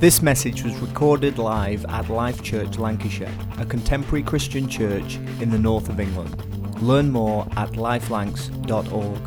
This 0.00 0.22
message 0.22 0.62
was 0.62 0.74
recorded 0.78 1.36
live 1.36 1.84
at 1.84 2.08
Life 2.08 2.42
Church 2.42 2.78
Lancashire, 2.78 3.30
a 3.58 3.66
contemporary 3.66 4.22
Christian 4.22 4.66
church 4.66 5.16
in 5.42 5.50
the 5.50 5.58
north 5.58 5.90
of 5.90 6.00
England. 6.00 6.42
Learn 6.80 7.10
more 7.10 7.46
at 7.58 7.72
lifelancs.org. 7.72 9.20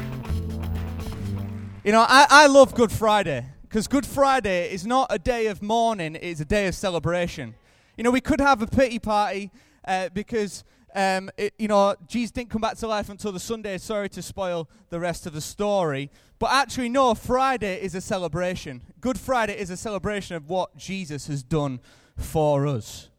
You 1.83 1.91
know, 1.91 2.03
I, 2.09 2.25
I 2.27 2.47
love 2.47 2.73
Good 2.73 2.91
Friday 2.91 3.45
because 3.61 3.87
Good 3.87 4.07
Friday 4.07 4.73
is 4.73 4.83
not 4.83 5.05
a 5.11 5.19
day 5.19 5.45
of 5.45 5.61
mourning, 5.61 6.15
it's 6.15 6.41
a 6.41 6.45
day 6.45 6.65
of 6.65 6.73
celebration. 6.73 7.53
You 7.95 8.03
know, 8.03 8.09
we 8.09 8.19
could 8.19 8.41
have 8.41 8.63
a 8.63 8.67
pity 8.67 8.97
party 8.97 9.51
uh, 9.87 10.09
because, 10.11 10.63
um, 10.95 11.29
it, 11.37 11.53
you 11.57 11.67
know, 11.67 11.95
Jesus 12.07 12.31
didn't 12.31 12.49
come 12.49 12.61
back 12.61 12.77
to 12.77 12.87
life 12.87 13.09
until 13.09 13.31
the 13.31 13.39
Sunday. 13.39 13.77
Sorry 13.77 14.09
to 14.09 14.21
spoil 14.21 14.69
the 14.89 14.99
rest 14.99 15.25
of 15.25 15.33
the 15.33 15.41
story. 15.41 16.11
But 16.39 16.51
actually, 16.51 16.89
no, 16.89 17.15
Friday 17.15 17.81
is 17.81 17.95
a 17.95 18.01
celebration. 18.01 18.81
Good 19.01 19.19
Friday 19.19 19.57
is 19.57 19.69
a 19.69 19.77
celebration 19.77 20.35
of 20.35 20.49
what 20.49 20.75
Jesus 20.77 21.27
has 21.27 21.41
done 21.41 21.79
for 22.17 22.67
us. 22.67 23.09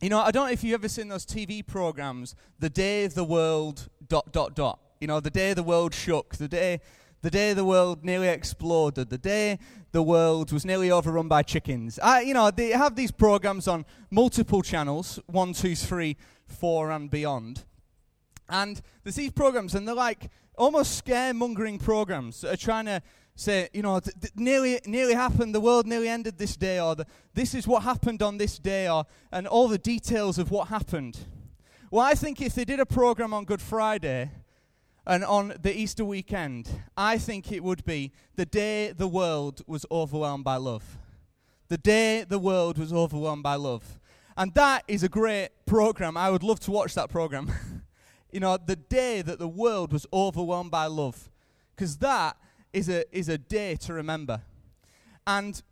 You 0.00 0.10
know, 0.10 0.20
I 0.20 0.30
don't 0.30 0.46
know 0.46 0.52
if 0.52 0.62
you've 0.62 0.74
ever 0.74 0.88
seen 0.88 1.08
those 1.08 1.24
TV 1.24 1.66
programs, 1.66 2.34
The 2.58 2.68
Day 2.68 3.06
the 3.06 3.24
World 3.24 3.88
dot 4.06 4.30
dot 4.32 4.54
dot. 4.54 4.78
You 5.00 5.06
know, 5.06 5.20
the 5.20 5.30
day 5.30 5.54
the 5.54 5.62
world 5.62 5.94
shook, 5.94 6.36
the 6.36 6.48
day 6.48 6.80
the 7.22 7.30
day 7.30 7.52
the 7.52 7.64
world 7.64 8.04
nearly 8.04 8.28
exploded, 8.28 9.10
the 9.10 9.18
day 9.18 9.58
the 9.92 10.02
world 10.02 10.52
was 10.52 10.64
nearly 10.64 10.90
overrun 10.90 11.28
by 11.28 11.42
chickens. 11.42 11.98
I, 12.02 12.20
you 12.20 12.34
know, 12.34 12.50
they 12.50 12.70
have 12.70 12.96
these 12.96 13.10
programs 13.10 13.66
on 13.66 13.84
multiple 14.10 14.62
channels, 14.62 15.18
one, 15.26 15.52
two, 15.52 15.74
three, 15.74 16.16
four, 16.46 16.90
and 16.90 17.10
beyond. 17.10 17.64
And 18.48 18.80
there's 19.02 19.16
these 19.16 19.32
programs, 19.32 19.74
and 19.74 19.88
they're 19.88 19.94
like 19.94 20.30
almost 20.56 21.04
scaremongering 21.04 21.82
programs 21.82 22.42
that 22.42 22.54
are 22.54 22.56
trying 22.56 22.86
to 22.86 23.02
say, 23.34 23.68
you 23.72 23.82
know, 23.82 24.00
th- 24.00 24.14
th- 24.20 24.32
nearly, 24.36 24.80
nearly 24.86 25.14
happened, 25.14 25.54
the 25.54 25.60
world 25.60 25.86
nearly 25.86 26.08
ended 26.08 26.38
this 26.38 26.56
day, 26.56 26.80
or 26.80 26.94
the, 26.94 27.06
this 27.34 27.54
is 27.54 27.66
what 27.66 27.82
happened 27.82 28.22
on 28.22 28.38
this 28.38 28.58
day, 28.58 28.88
or, 28.88 29.04
and 29.32 29.46
all 29.46 29.68
the 29.68 29.78
details 29.78 30.38
of 30.38 30.50
what 30.50 30.68
happened. 30.68 31.18
Well, 31.90 32.04
I 32.04 32.14
think 32.14 32.40
if 32.40 32.54
they 32.54 32.64
did 32.64 32.80
a 32.80 32.86
program 32.86 33.34
on 33.34 33.44
Good 33.44 33.62
Friday 33.62 34.30
and 35.06 35.24
on 35.24 35.54
the 35.60 35.76
Easter 35.76 36.04
weekend, 36.04 36.68
I 36.96 37.18
think 37.18 37.52
it 37.52 37.62
would 37.62 37.84
be 37.84 38.12
the 38.34 38.46
day 38.46 38.92
the 38.92 39.06
world 39.06 39.62
was 39.66 39.86
overwhelmed 39.90 40.44
by 40.44 40.56
love. 40.56 40.98
The 41.68 41.78
day 41.78 42.24
the 42.24 42.38
world 42.38 42.76
was 42.76 42.92
overwhelmed 42.92 43.42
by 43.42 43.54
love. 43.54 44.00
And 44.36 44.52
that 44.54 44.84
is 44.88 45.02
a 45.02 45.08
great 45.08 45.50
program. 45.64 46.16
I 46.16 46.30
would 46.30 46.42
love 46.42 46.60
to 46.60 46.70
watch 46.70 46.94
that 46.94 47.08
program. 47.08 47.52
you 48.32 48.40
know, 48.40 48.56
the 48.56 48.76
day 48.76 49.22
that 49.22 49.38
the 49.38 49.48
world 49.48 49.92
was 49.92 50.06
overwhelmed 50.12 50.70
by 50.70 50.86
love. 50.86 51.30
Because 51.74 51.96
that 51.98 52.36
is 52.72 52.88
a, 52.88 53.04
is 53.16 53.28
a 53.28 53.38
day 53.38 53.76
to 53.76 53.94
remember. 53.94 54.42
And 55.26 55.62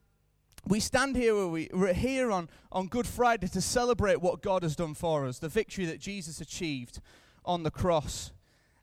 we 0.66 0.80
stand 0.80 1.16
here, 1.16 1.46
we, 1.46 1.68
we're 1.72 1.92
here 1.92 2.30
on, 2.30 2.48
on 2.72 2.86
Good 2.86 3.06
Friday 3.06 3.48
to 3.48 3.60
celebrate 3.60 4.22
what 4.22 4.42
God 4.42 4.62
has 4.62 4.76
done 4.76 4.94
for 4.94 5.26
us, 5.26 5.38
the 5.38 5.48
victory 5.48 5.84
that 5.86 6.00
Jesus 6.00 6.40
achieved 6.40 7.00
on 7.44 7.64
the 7.64 7.70
cross. 7.70 8.32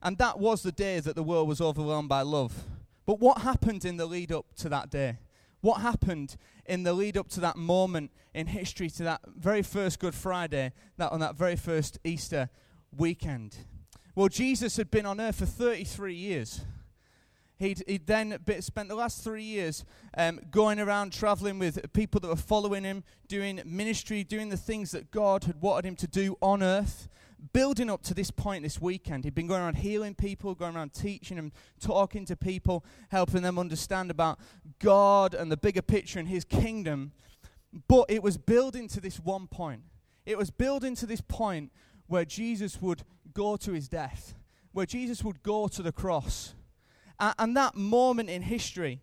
And 0.04 0.18
that 0.18 0.40
was 0.40 0.64
the 0.64 0.72
day 0.72 1.00
that 1.00 1.16
the 1.16 1.24
world 1.24 1.48
was 1.48 1.62
overwhelmed 1.62 2.10
by 2.10 2.22
love. 2.22 2.64
But 3.06 3.20
what 3.20 3.42
happened 3.42 3.86
in 3.86 3.98
the 3.98 4.06
lead 4.06 4.32
up 4.32 4.46
to 4.58 4.70
that 4.70 4.90
day? 4.90 5.18
What 5.62 5.82
happened 5.82 6.38
in 6.66 6.84
the 6.84 6.94
lead 6.94 7.18
up 7.18 7.30
to 7.30 7.40
that 7.42 7.56
moment 7.56 8.12
in 8.34 8.48
history, 8.48 8.90
to 8.92 9.04
that 9.04 9.22
very 9.28 9.62
first 9.62 10.00
Good 10.00 10.16
Friday, 10.16 10.74
that 10.98 11.12
on 11.12 11.20
that 11.20 11.36
very 11.36 11.56
first 11.56 12.00
Easter 12.04 12.50
weekend? 12.96 13.58
Well, 14.16 14.28
Jesus 14.28 14.78
had 14.78 14.90
been 14.90 15.06
on 15.06 15.22
earth 15.22 15.38
for 15.38 15.46
33 15.46 16.16
years. 16.16 16.62
He'd, 17.58 17.84
he'd 17.88 18.08
then 18.08 18.40
spent 18.62 18.90
the 18.90 18.96
last 18.96 19.24
three 19.24 19.44
years 19.44 19.86
um, 20.18 20.40
going 20.50 20.80
around 20.80 21.14
traveling 21.14 21.60
with 21.60 21.94
people 21.94 22.20
that 22.22 22.28
were 22.28 22.36
following 22.36 22.84
him, 22.84 23.04
doing 23.28 23.62
ministry, 23.66 24.24
doing 24.24 24.50
the 24.50 24.58
things 24.58 24.90
that 24.92 25.12
God 25.12 25.44
had 25.44 25.62
wanted 25.62 25.86
him 25.88 25.96
to 25.98 26.08
do 26.08 26.38
on 26.42 26.64
earth. 26.64 27.08
Building 27.54 27.90
up 27.90 28.04
to 28.04 28.14
this 28.14 28.30
point 28.30 28.64
this 28.64 28.80
weekend, 28.80 29.24
he'd 29.24 29.34
been 29.34 29.48
going 29.48 29.62
around 29.62 29.78
healing 29.78 30.14
people, 30.14 30.54
going 30.54 30.76
around 30.76 30.94
teaching 30.94 31.40
and 31.40 31.52
talking 31.80 32.24
to 32.26 32.36
people, 32.36 32.86
helping 33.10 33.42
them 33.42 33.58
understand 33.58 34.12
about 34.12 34.40
God 34.80 35.34
and 35.34 35.52
the 35.52 35.58
bigger 35.58 35.82
picture 35.82 36.20
and 36.20 36.28
his 36.28 36.46
kingdom. 36.46 37.14
But 37.88 38.06
it 38.10 38.22
was 38.22 38.38
building 38.38 38.88
to 38.90 39.02
this 39.02 39.18
one 39.18 39.48
point. 39.48 39.82
It 40.26 40.38
was 40.38 40.52
building 40.52 40.96
to 40.98 41.06
this 41.08 41.22
point 41.22 41.72
where 42.08 42.26
Jesus 42.26 42.82
would 42.82 43.04
go 43.34 43.58
to 43.58 43.72
his 43.72 43.88
death, 43.88 44.36
where 44.72 44.86
Jesus 44.86 45.24
would 45.24 45.42
go 45.42 45.68
to 45.68 45.82
the 45.82 45.92
cross 45.92 46.54
and, 47.22 47.56
that 47.56 47.76
moment 47.76 48.30
in 48.30 48.42
history, 48.42 49.00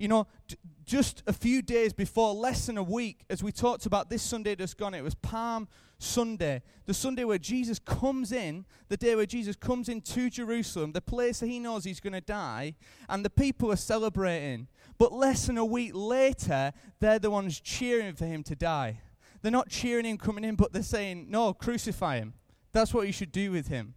you 0.00 0.08
know, 0.08 0.26
d- 0.48 0.56
just 0.84 1.22
a 1.26 1.32
few 1.32 1.60
days 1.60 1.92
before, 1.92 2.32
less 2.32 2.66
than 2.66 2.78
a 2.78 2.82
week, 2.82 3.20
as 3.28 3.42
we 3.42 3.52
talked 3.52 3.84
about 3.84 4.08
this 4.08 4.22
Sunday 4.22 4.56
just 4.56 4.78
gone, 4.78 4.94
it 4.94 5.04
was 5.04 5.14
Palm 5.14 5.68
Sunday, 5.98 6.62
the 6.86 6.94
Sunday 6.94 7.24
where 7.24 7.38
Jesus 7.38 7.78
comes 7.78 8.32
in, 8.32 8.64
the 8.88 8.96
day 8.96 9.14
where 9.14 9.26
Jesus 9.26 9.56
comes 9.56 9.90
into 9.90 10.30
Jerusalem, 10.30 10.92
the 10.92 11.02
place 11.02 11.40
that 11.40 11.48
he 11.48 11.58
knows 11.58 11.84
he's 11.84 12.00
going 12.00 12.14
to 12.14 12.22
die, 12.22 12.74
and 13.10 13.22
the 13.22 13.30
people 13.30 13.70
are 13.70 13.76
celebrating. 13.76 14.68
But 14.96 15.12
less 15.12 15.46
than 15.46 15.58
a 15.58 15.64
week 15.66 15.92
later, 15.94 16.72
they're 16.98 17.18
the 17.18 17.30
ones 17.30 17.60
cheering 17.60 18.14
for 18.14 18.24
him 18.24 18.42
to 18.44 18.56
die. 18.56 19.00
They're 19.42 19.52
not 19.52 19.68
cheering 19.68 20.06
him 20.06 20.16
coming 20.16 20.44
in, 20.44 20.54
but 20.54 20.72
they're 20.72 20.82
saying, 20.82 21.26
No, 21.28 21.52
crucify 21.52 22.16
him. 22.16 22.32
That's 22.72 22.94
what 22.94 23.06
you 23.06 23.12
should 23.12 23.32
do 23.32 23.52
with 23.52 23.68
him. 23.68 23.94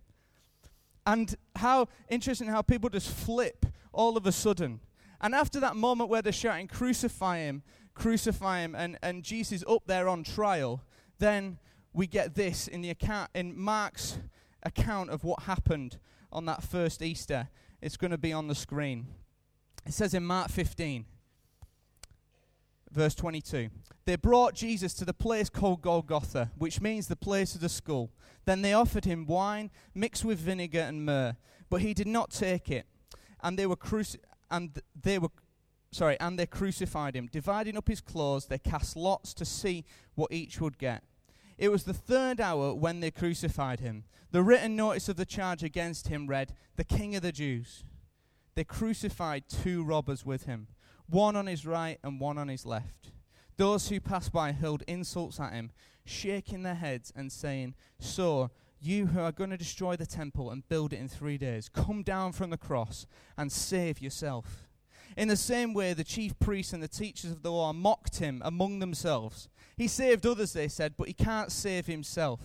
And 1.05 1.33
how 1.55 1.87
interesting 2.09 2.47
how 2.49 2.61
people 2.61 2.89
just 2.89 3.09
flip 3.09 3.65
all 3.93 4.17
of 4.17 4.25
a 4.25 4.31
sudden. 4.31 4.81
And 5.23 5.33
after 5.33 5.61
that 5.61 5.77
moment 5.77 6.09
where 6.09 6.21
they're 6.21 6.33
shouting, 6.33 6.67
Crucify 6.67 7.39
him, 7.39 7.63
crucify 7.95 8.59
him, 8.59 8.75
and, 8.75 8.99
and 9.01 9.23
Jesus 9.23 9.63
up 9.67 9.83
there 9.87 10.09
on 10.09 10.23
trial, 10.23 10.83
then 11.17 11.57
we 11.93 12.07
get 12.07 12.35
this 12.35 12.67
in 12.67 12.81
the 12.81 12.89
account 12.89 13.29
in 13.33 13.57
Mark's 13.57 14.19
account 14.63 15.09
of 15.09 15.23
what 15.23 15.43
happened 15.43 15.97
on 16.31 16.45
that 16.45 16.61
first 16.61 17.01
Easter. 17.01 17.47
It's 17.81 17.95
going 17.95 18.11
to 18.11 18.17
be 18.17 18.33
on 18.33 18.47
the 18.47 18.55
screen. 18.55 19.07
It 19.85 19.93
says 19.93 20.13
in 20.13 20.25
Mark 20.25 20.49
15, 20.49 21.05
verse 22.91 23.15
22. 23.15 23.69
They 24.05 24.17
brought 24.17 24.55
Jesus 24.55 24.93
to 24.95 25.05
the 25.05 25.13
place 25.13 25.49
called 25.49 25.81
Golgotha, 25.81 26.51
which 26.57 26.81
means 26.81 27.07
the 27.07 27.15
place 27.15 27.55
of 27.55 27.61
the 27.61 27.69
skull. 27.69 28.11
Then 28.45 28.61
they 28.61 28.73
offered 28.73 29.05
him 29.05 29.25
wine 29.25 29.71
mixed 29.93 30.25
with 30.25 30.39
vinegar 30.39 30.81
and 30.81 31.05
myrrh, 31.05 31.37
but 31.69 31.81
he 31.81 31.93
did 31.93 32.07
not 32.07 32.31
take 32.31 32.69
it. 32.69 32.85
And 33.41 33.57
they 33.57 33.65
were 33.65 33.77
cruci- 33.77 34.17
and 34.49 34.81
they 34.99 35.19
were 35.19 35.29
sorry, 35.91 36.19
and 36.19 36.37
they 36.37 36.45
crucified 36.45 37.15
him. 37.15 37.29
Dividing 37.31 37.77
up 37.77 37.87
his 37.87 38.01
clothes, 38.01 38.47
they 38.47 38.57
cast 38.57 38.95
lots 38.95 39.33
to 39.35 39.45
see 39.45 39.85
what 40.15 40.31
each 40.31 40.59
would 40.59 40.77
get. 40.77 41.03
It 41.57 41.69
was 41.69 41.83
the 41.83 41.93
third 41.93 42.41
hour 42.41 42.73
when 42.73 42.99
they 42.99 43.11
crucified 43.11 43.79
him. 43.79 44.05
The 44.31 44.43
written 44.43 44.75
notice 44.75 45.07
of 45.09 45.15
the 45.15 45.25
charge 45.25 45.63
against 45.63 46.07
him 46.07 46.27
read, 46.27 46.53
The 46.75 46.83
King 46.83 47.15
of 47.15 47.21
the 47.21 47.31
Jews. 47.31 47.83
They 48.55 48.63
crucified 48.63 49.43
two 49.47 49.83
robbers 49.83 50.25
with 50.25 50.45
him 50.45 50.67
one 51.07 51.35
on 51.35 51.47
his 51.47 51.65
right 51.65 51.99
and 52.03 52.19
one 52.19 52.37
on 52.37 52.47
his 52.47 52.65
left. 52.65 53.11
Those 53.57 53.89
who 53.89 53.99
passed 53.99 54.31
by 54.31 54.51
hurled 54.51 54.83
insults 54.87 55.39
at 55.39 55.53
him, 55.53 55.71
shaking 56.05 56.63
their 56.63 56.75
heads 56.75 57.13
and 57.15 57.31
saying, 57.31 57.75
So, 57.99 58.49
you 58.85 59.07
who 59.07 59.19
are 59.19 59.31
going 59.31 59.49
to 59.49 59.57
destroy 59.57 59.95
the 59.95 60.05
temple 60.05 60.51
and 60.51 60.67
build 60.67 60.93
it 60.93 60.99
in 60.99 61.07
three 61.07 61.37
days, 61.37 61.69
come 61.69 62.03
down 62.03 62.31
from 62.31 62.49
the 62.49 62.57
cross 62.57 63.05
and 63.37 63.51
save 63.51 64.01
yourself. 64.01 64.67
In 65.15 65.27
the 65.27 65.37
same 65.37 65.73
way, 65.73 65.93
the 65.93 66.03
chief 66.03 66.37
priests 66.39 66.73
and 66.73 66.81
the 66.81 66.87
teachers 66.87 67.31
of 67.31 67.43
the 67.43 67.51
law 67.51 67.71
mocked 67.73 68.17
him 68.17 68.41
among 68.43 68.79
themselves. 68.79 69.47
He 69.77 69.87
saved 69.87 70.25
others, 70.25 70.53
they 70.53 70.67
said, 70.67 70.95
but 70.97 71.07
he 71.07 71.13
can't 71.13 71.51
save 71.51 71.85
himself. 71.85 72.39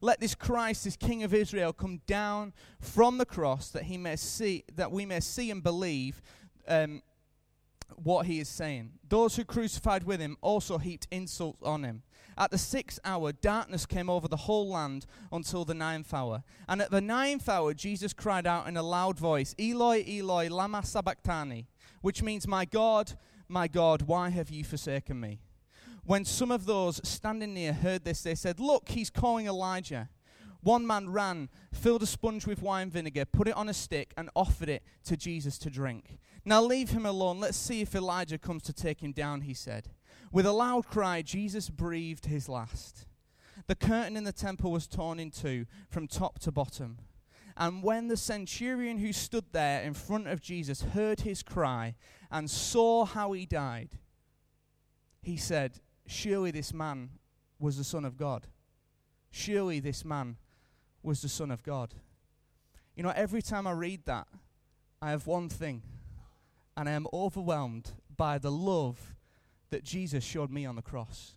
Let 0.00 0.20
this 0.20 0.34
Christ, 0.34 0.84
this 0.84 0.96
King 0.96 1.22
of 1.22 1.32
Israel, 1.32 1.72
come 1.72 2.00
down 2.06 2.52
from 2.80 3.18
the 3.18 3.24
cross 3.24 3.70
that 3.70 3.84
he 3.84 3.96
may 3.96 4.16
see, 4.16 4.64
that 4.74 4.90
we 4.90 5.06
may 5.06 5.20
see 5.20 5.50
and 5.50 5.62
believe 5.62 6.20
um, 6.66 7.02
what 7.96 8.26
he 8.26 8.40
is 8.40 8.48
saying. 8.48 8.90
Those 9.08 9.36
who 9.36 9.44
crucified 9.44 10.04
with 10.04 10.20
him 10.20 10.36
also 10.40 10.78
heaped 10.78 11.06
insults 11.10 11.62
on 11.62 11.84
him. 11.84 12.02
At 12.36 12.50
the 12.50 12.58
sixth 12.58 12.98
hour, 13.04 13.32
darkness 13.32 13.86
came 13.86 14.08
over 14.08 14.28
the 14.28 14.36
whole 14.36 14.68
land 14.68 15.06
until 15.30 15.64
the 15.64 15.74
ninth 15.74 16.12
hour. 16.14 16.42
And 16.68 16.80
at 16.80 16.90
the 16.90 17.00
ninth 17.00 17.48
hour, 17.48 17.74
Jesus 17.74 18.12
cried 18.12 18.46
out 18.46 18.66
in 18.66 18.76
a 18.76 18.82
loud 18.82 19.18
voice, 19.18 19.54
Eloi, 19.58 20.04
Eloi, 20.06 20.48
lama 20.48 20.82
sabachthani, 20.82 21.66
which 22.00 22.22
means, 22.22 22.48
My 22.48 22.64
God, 22.64 23.12
my 23.48 23.68
God, 23.68 24.02
why 24.02 24.30
have 24.30 24.50
you 24.50 24.64
forsaken 24.64 25.20
me? 25.20 25.40
When 26.04 26.24
some 26.24 26.50
of 26.50 26.66
those 26.66 27.00
standing 27.08 27.54
near 27.54 27.72
heard 27.72 28.04
this, 28.04 28.22
they 28.22 28.34
said, 28.34 28.58
Look, 28.58 28.88
he's 28.88 29.10
calling 29.10 29.46
Elijah. 29.46 30.08
One 30.62 30.86
man 30.86 31.10
ran, 31.10 31.48
filled 31.72 32.04
a 32.04 32.06
sponge 32.06 32.46
with 32.46 32.62
wine 32.62 32.88
vinegar, 32.88 33.24
put 33.24 33.48
it 33.48 33.56
on 33.56 33.68
a 33.68 33.74
stick, 33.74 34.14
and 34.16 34.30
offered 34.36 34.68
it 34.68 34.84
to 35.04 35.16
Jesus 35.16 35.58
to 35.58 35.70
drink. 35.70 36.18
Now 36.44 36.62
leave 36.62 36.90
him 36.90 37.04
alone. 37.04 37.40
Let's 37.40 37.56
see 37.56 37.80
if 37.80 37.94
Elijah 37.94 38.38
comes 38.38 38.62
to 38.64 38.72
take 38.72 39.02
him 39.02 39.12
down, 39.12 39.42
he 39.42 39.54
said. 39.54 39.88
With 40.32 40.46
a 40.46 40.52
loud 40.52 40.86
cry, 40.86 41.20
Jesus 41.20 41.68
breathed 41.68 42.24
his 42.24 42.48
last. 42.48 43.06
The 43.66 43.74
curtain 43.74 44.16
in 44.16 44.24
the 44.24 44.32
temple 44.32 44.72
was 44.72 44.86
torn 44.86 45.20
in 45.20 45.30
two 45.30 45.66
from 45.90 46.08
top 46.08 46.38
to 46.40 46.50
bottom. 46.50 46.98
And 47.54 47.82
when 47.82 48.08
the 48.08 48.16
centurion 48.16 48.96
who 48.96 49.12
stood 49.12 49.44
there 49.52 49.82
in 49.82 49.92
front 49.92 50.26
of 50.26 50.40
Jesus 50.40 50.80
heard 50.82 51.20
his 51.20 51.42
cry 51.42 51.96
and 52.30 52.50
saw 52.50 53.04
how 53.04 53.32
he 53.32 53.44
died, 53.44 53.98
he 55.20 55.36
said, 55.36 55.80
Surely 56.06 56.50
this 56.50 56.72
man 56.72 57.10
was 57.58 57.76
the 57.76 57.84
Son 57.84 58.06
of 58.06 58.16
God. 58.16 58.46
Surely 59.30 59.80
this 59.80 60.02
man 60.02 60.38
was 61.02 61.20
the 61.20 61.28
Son 61.28 61.50
of 61.50 61.62
God. 61.62 61.94
You 62.96 63.02
know, 63.02 63.12
every 63.14 63.42
time 63.42 63.66
I 63.66 63.72
read 63.72 64.06
that, 64.06 64.26
I 65.00 65.10
have 65.10 65.26
one 65.26 65.48
thing, 65.48 65.82
and 66.76 66.88
I 66.88 66.92
am 66.92 67.06
overwhelmed 67.12 67.92
by 68.16 68.38
the 68.38 68.50
love 68.50 69.14
that 69.72 69.84
Jesus 69.84 70.22
showed 70.22 70.50
me 70.50 70.64
on 70.64 70.76
the 70.76 70.82
cross. 70.82 71.34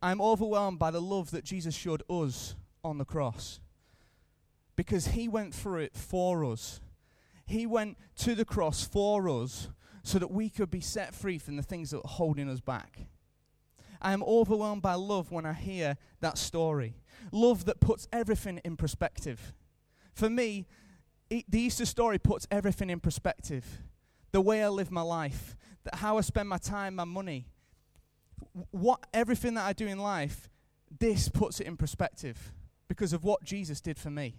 I'm 0.00 0.20
overwhelmed 0.20 0.78
by 0.78 0.90
the 0.90 1.02
love 1.02 1.30
that 1.32 1.44
Jesus 1.44 1.74
showed 1.74 2.02
us 2.08 2.56
on 2.82 2.98
the 2.98 3.04
cross 3.04 3.60
because 4.74 5.08
he 5.08 5.28
went 5.28 5.54
through 5.54 5.80
it 5.80 5.94
for 5.94 6.44
us. 6.44 6.80
He 7.44 7.66
went 7.66 7.98
to 8.18 8.34
the 8.34 8.44
cross 8.44 8.84
for 8.84 9.28
us 9.28 9.68
so 10.02 10.18
that 10.18 10.30
we 10.30 10.48
could 10.48 10.70
be 10.70 10.80
set 10.80 11.14
free 11.14 11.38
from 11.38 11.56
the 11.56 11.62
things 11.62 11.90
that 11.90 11.98
are 11.98 12.08
holding 12.08 12.48
us 12.48 12.60
back. 12.60 13.06
I 14.00 14.12
am 14.12 14.22
overwhelmed 14.24 14.82
by 14.82 14.94
love 14.94 15.30
when 15.30 15.46
I 15.46 15.52
hear 15.52 15.96
that 16.20 16.38
story. 16.38 16.94
Love 17.30 17.66
that 17.66 17.80
puts 17.80 18.08
everything 18.12 18.60
in 18.64 18.76
perspective. 18.76 19.52
For 20.14 20.28
me, 20.28 20.66
it, 21.30 21.44
the 21.48 21.60
Easter 21.60 21.86
story 21.86 22.18
puts 22.18 22.46
everything 22.50 22.90
in 22.90 22.98
perspective. 22.98 23.82
The 24.32 24.40
way 24.40 24.62
I 24.62 24.68
live 24.68 24.90
my 24.90 25.02
life, 25.02 25.56
how 25.92 26.18
I 26.18 26.22
spend 26.22 26.48
my 26.48 26.58
time, 26.58 26.96
my 26.96 27.04
money, 27.04 27.46
what 28.70 29.00
everything 29.12 29.54
that 29.54 29.66
I 29.66 29.72
do 29.72 29.86
in 29.86 29.98
life, 29.98 30.48
this 30.98 31.28
puts 31.28 31.60
it 31.60 31.66
in 31.66 31.76
perspective 31.76 32.52
because 32.88 33.12
of 33.12 33.24
what 33.24 33.44
Jesus 33.44 33.80
did 33.80 33.98
for 33.98 34.10
me 34.10 34.36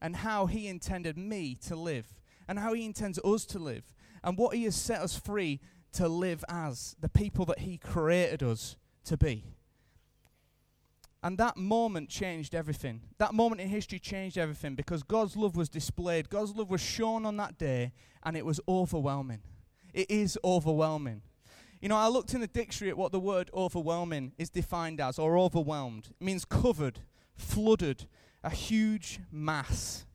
and 0.00 0.16
how 0.16 0.46
he 0.46 0.68
intended 0.68 1.16
me 1.16 1.54
to 1.66 1.76
live 1.76 2.20
and 2.48 2.58
how 2.58 2.72
he 2.72 2.84
intends 2.84 3.18
us 3.24 3.44
to 3.46 3.58
live 3.58 3.94
and 4.24 4.36
what 4.36 4.54
he 4.54 4.64
has 4.64 4.76
set 4.76 5.00
us 5.00 5.16
free 5.18 5.60
to 5.92 6.08
live 6.08 6.44
as 6.48 6.96
the 7.00 7.08
people 7.08 7.44
that 7.46 7.60
he 7.60 7.78
created 7.78 8.42
us 8.42 8.76
to 9.04 9.16
be. 9.16 9.44
And 11.22 11.36
that 11.36 11.56
moment 11.56 12.08
changed 12.08 12.54
everything. 12.54 13.02
That 13.18 13.34
moment 13.34 13.60
in 13.60 13.68
history 13.68 13.98
changed 13.98 14.38
everything 14.38 14.74
because 14.74 15.02
God's 15.02 15.36
love 15.36 15.54
was 15.54 15.68
displayed. 15.68 16.30
God's 16.30 16.54
love 16.54 16.70
was 16.70 16.80
shown 16.80 17.26
on 17.26 17.36
that 17.36 17.58
day, 17.58 17.92
and 18.22 18.36
it 18.36 18.46
was 18.46 18.60
overwhelming. 18.66 19.40
It 19.92 20.10
is 20.10 20.38
overwhelming. 20.42 21.22
You 21.82 21.88
know, 21.88 21.96
I 21.96 22.08
looked 22.08 22.32
in 22.32 22.40
the 22.40 22.46
dictionary 22.46 22.90
at 22.90 22.96
what 22.96 23.12
the 23.12 23.20
word 23.20 23.50
overwhelming 23.52 24.32
is 24.38 24.48
defined 24.50 25.00
as, 25.00 25.18
or 25.18 25.36
overwhelmed. 25.36 26.08
It 26.20 26.24
means 26.24 26.44
covered, 26.44 27.00
flooded, 27.34 28.06
a 28.42 28.50
huge 28.50 29.20
mass. 29.30 30.06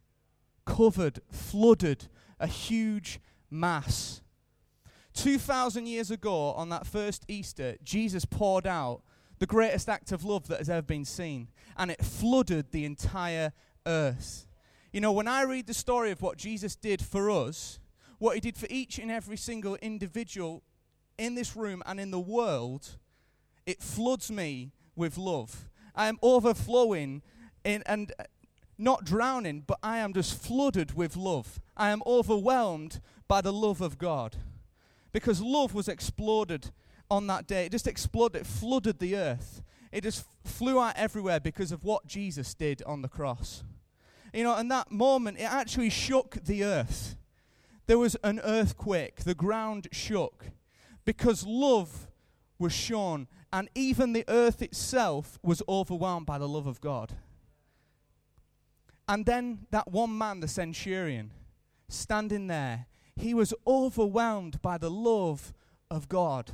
Covered, 0.65 1.19
flooded, 1.31 2.07
a 2.39 2.47
huge 2.47 3.19
mass. 3.51 4.21
2,000 5.13 5.87
years 5.87 6.11
ago, 6.11 6.51
on 6.53 6.69
that 6.69 6.85
first 6.85 7.25
Easter, 7.27 7.77
Jesus 7.83 8.25
poured 8.25 8.67
out 8.67 9.01
the 9.45 9.53
greatest 9.53 9.87
act 9.87 10.11
of 10.11 10.25
love 10.25 10.47
that 10.47 10.57
has 10.57 10.71
ever 10.71 10.81
been 10.81 11.05
seen, 11.05 11.47
and 11.77 11.91
it 11.91 12.03
flooded 12.03 12.71
the 12.71 12.83
entire 12.83 13.53
earth. 13.85 14.47
You 14.91 15.01
know, 15.01 15.11
when 15.11 15.27
I 15.27 15.43
read 15.43 15.67
the 15.67 15.73
story 15.75 16.09
of 16.09 16.23
what 16.23 16.35
Jesus 16.35 16.75
did 16.75 16.99
for 16.99 17.29
us, 17.29 17.77
what 18.17 18.33
he 18.33 18.41
did 18.41 18.57
for 18.57 18.65
each 18.71 18.97
and 18.97 19.11
every 19.11 19.37
single 19.37 19.75
individual 19.83 20.63
in 21.19 21.35
this 21.35 21.55
room 21.55 21.83
and 21.85 21.99
in 21.99 22.09
the 22.09 22.19
world, 22.19 22.97
it 23.67 23.83
floods 23.83 24.31
me 24.31 24.71
with 24.95 25.15
love. 25.15 25.69
I 25.93 26.07
am 26.07 26.17
overflowing 26.23 27.21
in, 27.63 27.83
and 27.85 28.13
uh, 28.17 28.23
not 28.79 29.05
drowning, 29.05 29.63
but 29.67 29.77
I 29.83 29.99
am 29.99 30.11
just 30.11 30.41
flooded 30.41 30.95
with 30.95 31.15
love. 31.15 31.61
I 31.77 31.91
am 31.91 32.01
overwhelmed 32.07 32.99
by 33.27 33.41
the 33.41 33.53
love 33.53 33.79
of 33.79 33.99
God. 33.99 34.37
Because 35.11 35.39
love 35.39 35.75
was 35.75 35.87
exploded 35.87 36.71
on 37.09 37.27
that 37.27 37.47
day. 37.47 37.65
It 37.65 37.71
just 37.71 37.87
exploded, 37.87 38.41
it 38.41 38.47
flooded 38.47 38.99
the 38.99 39.15
earth. 39.15 39.61
It 39.91 40.03
just 40.03 40.25
flew 40.43 40.79
out 40.79 40.95
everywhere 40.97 41.39
because 41.39 41.71
of 41.71 41.83
what 41.83 42.05
Jesus 42.05 42.53
did 42.53 42.83
on 42.83 43.01
the 43.01 43.07
cross. 43.07 43.63
You 44.33 44.43
know, 44.43 44.57
in 44.57 44.67
that 44.67 44.91
moment, 44.91 45.39
it 45.39 45.43
actually 45.43 45.89
shook 45.89 46.37
the 46.43 46.63
earth. 46.63 47.15
There 47.87 47.97
was 47.97 48.17
an 48.23 48.41
earthquake, 48.43 49.23
the 49.23 49.35
ground 49.35 49.87
shook 49.91 50.47
because 51.05 51.45
love 51.45 52.07
was 52.57 52.73
shown, 52.73 53.27
and 53.53 53.69
even 53.75 54.13
the 54.13 54.25
earth 54.27 54.61
itself 54.61 55.39
was 55.43 55.61
overwhelmed 55.69 56.25
by 56.25 56.37
the 56.37 56.47
love 56.47 56.67
of 56.67 56.81
God. 56.81 57.13
And 59.07 59.25
then 59.25 59.67
that 59.71 59.91
one 59.91 60.17
man, 60.17 60.39
the 60.39 60.47
centurion, 60.47 61.31
standing 61.87 62.47
there, 62.47 62.87
he 63.15 63.33
was 63.33 63.53
overwhelmed 63.65 64.61
by 64.61 64.77
the 64.77 64.89
love 64.89 65.53
of 65.89 66.09
God. 66.09 66.51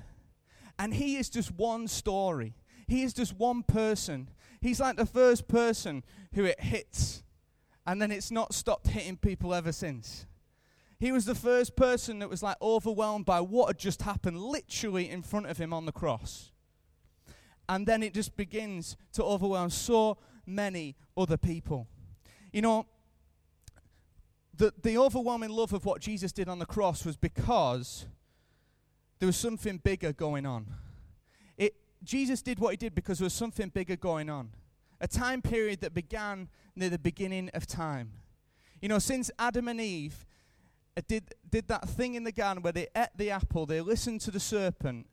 And 0.82 0.96
he 0.96 1.18
is 1.18 1.30
just 1.30 1.52
one 1.52 1.88
story. 1.88 2.56
He 2.88 3.04
is 3.04 3.14
just 3.14 3.38
one 3.38 3.62
person. 3.62 4.30
He's 4.62 4.80
like 4.80 4.96
the 4.96 5.06
first 5.06 5.48
person 5.48 6.04
who 6.34 6.44
it 6.44 6.60
hits, 6.60 7.22
and 7.86 8.02
then 8.02 8.12
it's 8.12 8.32
not 8.32 8.56
stopped 8.56 8.88
hitting 8.88 9.18
people 9.18 9.54
ever 9.54 9.72
since. 9.72 10.26
He 11.00 11.12
was 11.12 11.26
the 11.26 11.36
first 11.36 11.76
person 11.76 12.18
that 12.18 12.32
was 12.32 12.42
like 12.42 12.58
overwhelmed 12.64 13.28
by 13.28 13.42
what 13.42 13.68
had 13.68 13.78
just 13.78 14.02
happened 14.02 14.40
literally 14.40 15.08
in 15.08 15.22
front 15.22 15.46
of 15.46 15.60
him 15.60 15.72
on 15.72 15.86
the 15.86 15.92
cross. 15.92 16.52
And 17.70 17.86
then 17.86 18.02
it 18.02 18.16
just 18.16 18.36
begins 18.36 18.98
to 19.14 19.24
overwhelm 19.24 19.70
so 19.70 20.18
many 20.48 20.96
other 21.16 21.38
people. 21.38 21.88
You 22.52 22.64
know, 22.64 22.88
the, 24.56 24.74
the 24.82 24.98
overwhelming 24.98 25.52
love 25.52 25.74
of 25.74 25.86
what 25.86 26.02
Jesus 26.02 26.32
did 26.32 26.50
on 26.50 26.58
the 26.58 26.66
cross 26.66 27.06
was 27.06 27.18
because 27.18 28.08
there 29.22 29.28
was 29.28 29.38
something 29.38 29.78
bigger 29.78 30.12
going 30.12 30.48
on. 30.48 30.66
It, 31.56 31.76
Jesus 32.04 32.42
did 32.42 32.58
what 32.58 32.72
he 32.72 32.78
did 32.78 32.96
because 32.96 33.20
there 33.20 33.28
was 33.28 33.34
something 33.34 33.70
bigger 33.70 33.96
going 33.96 34.32
on. 34.32 34.50
A 35.00 35.08
time 35.08 35.44
period 35.44 35.82
that 35.82 35.94
began 35.94 36.50
near 36.76 36.90
the 36.90 36.98
beginning 36.98 37.52
of 37.54 37.68
time. 37.68 38.14
You 38.82 38.90
know, 38.90 38.98
since 38.98 39.30
Adam 39.38 39.68
and 39.68 39.80
Eve 39.80 40.26
uh, 40.98 41.02
did, 41.08 41.36
did 41.48 41.68
that 41.68 41.88
thing 41.88 42.16
in 42.16 42.24
the 42.24 42.32
garden 42.32 42.64
where 42.64 42.74
they 42.74 42.88
ate 42.96 43.10
the 43.16 43.30
apple, 43.30 43.68
they 43.68 43.80
listened 43.80 44.22
to 44.22 44.32
the 44.32 44.40
serpent, 44.40 45.06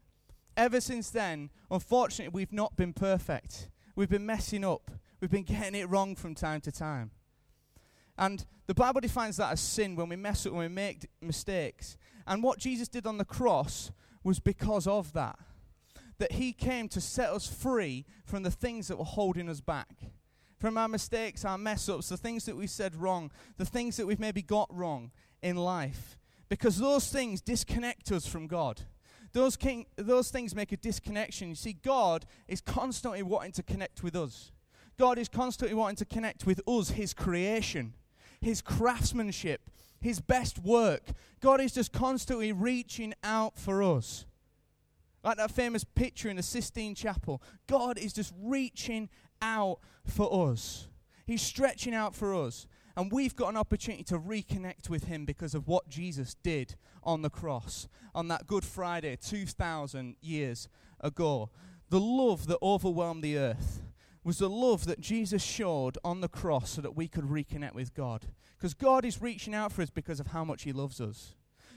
ever 0.57 0.81
since 0.81 1.11
then, 1.11 1.51
unfortunately, 1.71 2.33
we've 2.33 2.51
not 2.53 2.77
been 2.77 2.95
perfect. 2.95 3.69
We've 3.95 4.09
been 4.09 4.25
messing 4.25 4.65
up. 4.65 4.91
We've 5.21 5.31
been 5.31 5.43
getting 5.43 5.79
it 5.79 5.87
wrong 5.87 6.17
from 6.17 6.35
time 6.35 6.63
to 6.63 6.73
time. 6.73 7.11
And 8.19 8.45
the 8.67 8.75
Bible 8.75 9.01
defines 9.01 9.37
that 9.37 9.53
as 9.53 9.61
sin 9.61 9.95
when 9.95 10.09
we 10.09 10.17
mess 10.17 10.45
up, 10.45 10.53
when 10.53 10.69
we 10.69 10.75
make 10.75 11.07
mistakes. 11.23 11.97
And 12.27 12.43
what 12.43 12.59
Jesus 12.59 12.89
did 12.89 13.07
on 13.07 13.17
the 13.17 13.25
cross 13.25 13.93
was 14.25 14.41
because 14.41 14.87
of 14.87 15.13
that. 15.13 15.39
That 16.19 16.33
he 16.33 16.53
came 16.53 16.89
to 16.89 17.01
set 17.01 17.31
us 17.31 17.47
free 17.47 18.05
from 18.25 18.43
the 18.43 18.51
things 18.51 18.89
that 18.89 18.99
were 18.99 19.05
holding 19.05 19.49
us 19.49 19.61
back. 19.61 20.11
From 20.59 20.77
our 20.77 20.89
mistakes, 20.89 21.45
our 21.45 21.57
mess 21.57 21.89
ups, 21.89 22.09
the 22.09 22.17
things 22.17 22.45
that 22.47 22.57
we 22.57 22.67
said 22.67 22.97
wrong, 22.97 23.31
the 23.57 23.65
things 23.65 23.97
that 23.97 24.07
we've 24.07 24.19
maybe 24.19 24.43
got 24.43 24.69
wrong 24.75 25.13
in 25.41 25.57
life. 25.57 26.19
Because 26.49 26.79
those 26.79 27.09
things 27.09 27.41
disconnect 27.41 28.11
us 28.11 28.27
from 28.27 28.49
God. 28.49 28.83
Those, 29.33 29.57
king, 29.57 29.87
those 29.95 30.31
things 30.31 30.57
make 30.57 30.73
a 30.73 30.77
disconnection. 30.77 31.51
You 31.51 31.55
see, 31.55 31.75
God 31.75 32.27
is 32.49 32.61
constantly 32.61 33.23
wanting 33.23 33.53
to 33.53 33.63
connect 33.63 34.03
with 34.03 34.17
us. 34.17 34.51
God 34.99 35.19
is 35.19 35.29
constantly 35.29 35.77
wanting 35.77 35.97
to 35.97 36.05
connect 36.05 36.45
with 36.45 36.61
us, 36.67 36.91
His 36.91 37.15
creation 37.15 37.95
his 38.41 38.61
craftsmanship, 38.63 39.71
his 40.01 40.21
best 40.21 40.59
work. 40.59 41.11
God 41.41 41.61
is 41.61 41.73
just 41.73 41.93
constantly 41.93 42.53
reaching 42.53 43.15
out 43.23 43.59
for 43.59 43.83
us. 43.83 44.27
Like 45.25 45.37
that 45.37 45.51
famous 45.51 45.85
picture 45.85 46.29
in 46.29 46.37
the 46.37 46.43
Sistine 46.43 46.95
Chapel. 46.95 47.43
God 47.67 47.99
is 47.99 48.13
just 48.13 48.33
reaching 48.41 49.09
out 49.43 49.81
for 50.05 50.51
us. 50.51 50.89
He's 51.27 51.43
stretching 51.43 51.95
out 51.95 52.15
for 52.15 52.35
us. 52.35 52.67
And 52.97 53.13
we've 53.13 53.37
got 53.37 53.51
an 53.51 53.57
opportunity 53.57 54.03
to 54.05 54.19
reconnect 54.19 54.89
with 54.89 55.05
him 55.05 55.25
because 55.25 55.55
of 55.55 55.69
what 55.69 55.89
Jesus 55.89 56.35
did 56.43 56.75
on 57.05 57.23
the 57.23 57.31
cross 57.31 57.87
on 58.15 58.29
that 58.29 58.47
Good 58.47 58.65
Friday 58.65 59.17
2,000 59.17 60.17
years 60.21 60.69
ago. 61.01 61.51
The 61.91 62.01
love 62.01 62.49
that 62.49 62.59
overwhelmed 62.61 63.23
the 63.23 63.39
earth 63.39 63.83
was 64.29 64.39
the 64.39 64.51
love 64.51 64.85
that 64.85 65.01
Jesus 65.01 65.43
showed 65.43 65.97
on 66.05 66.21
the 66.21 66.29
cross 66.29 66.69
so 66.69 66.83
that 66.83 66.95
we 66.95 67.09
could 67.09 67.25
reconnect 67.25 67.73
with 67.73 67.95
God. 67.95 68.27
Because 68.59 68.75
God 68.75 69.07
is 69.07 69.23
reaching 69.23 69.55
out 69.55 69.73
for 69.73 69.81
us 69.81 69.89
because 69.89 70.21
of 70.21 70.27
how 70.27 70.45
much 70.45 70.65
He 70.65 70.73
loves 70.73 71.01
us. 71.01 71.35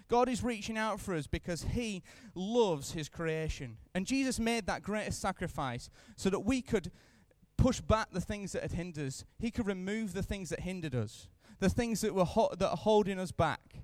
God 0.09 0.27
is 0.27 0.43
reaching 0.43 0.77
out 0.77 0.99
for 0.99 1.15
us 1.15 1.27
because 1.27 1.63
He 1.71 2.03
loves 2.35 2.91
His 2.91 3.07
creation. 3.07 3.77
And 3.95 4.05
Jesus 4.05 4.37
made 4.37 4.65
that 4.65 4.83
greatest 4.83 5.21
sacrifice 5.21 5.89
so 6.17 6.29
that 6.29 6.41
we 6.41 6.61
could 6.61 6.91
push 7.57 7.79
back 7.79 8.11
the 8.11 8.19
things 8.19 8.51
that 8.51 8.63
had 8.63 8.73
hindered 8.73 9.07
us. 9.07 9.23
He 9.39 9.49
could 9.49 9.65
remove 9.65 10.11
the 10.11 10.21
things 10.21 10.49
that 10.49 10.59
hindered 10.59 10.93
us, 10.93 11.29
the 11.59 11.69
things 11.69 12.01
that 12.01 12.13
were 12.13 12.25
ho- 12.25 12.53
that 12.59 12.71
are 12.71 12.75
holding 12.75 13.17
us 13.17 13.31
back. 13.31 13.77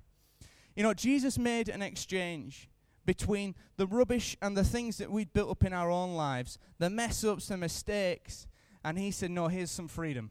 You 0.76 0.82
know, 0.82 0.92
Jesus 0.92 1.38
made 1.38 1.70
an 1.70 1.80
exchange 1.80 2.68
between 3.06 3.54
the 3.78 3.86
rubbish 3.86 4.36
and 4.42 4.54
the 4.54 4.62
things 4.62 4.98
that 4.98 5.10
we'd 5.10 5.32
built 5.32 5.50
up 5.50 5.64
in 5.64 5.72
our 5.72 5.90
own 5.90 6.14
lives, 6.14 6.58
the 6.78 6.90
mess 6.90 7.24
ups, 7.24 7.48
the 7.48 7.56
mistakes, 7.56 8.46
and 8.88 8.98
he 8.98 9.10
said, 9.10 9.30
No, 9.30 9.48
here's 9.48 9.70
some 9.70 9.86
freedom. 9.86 10.30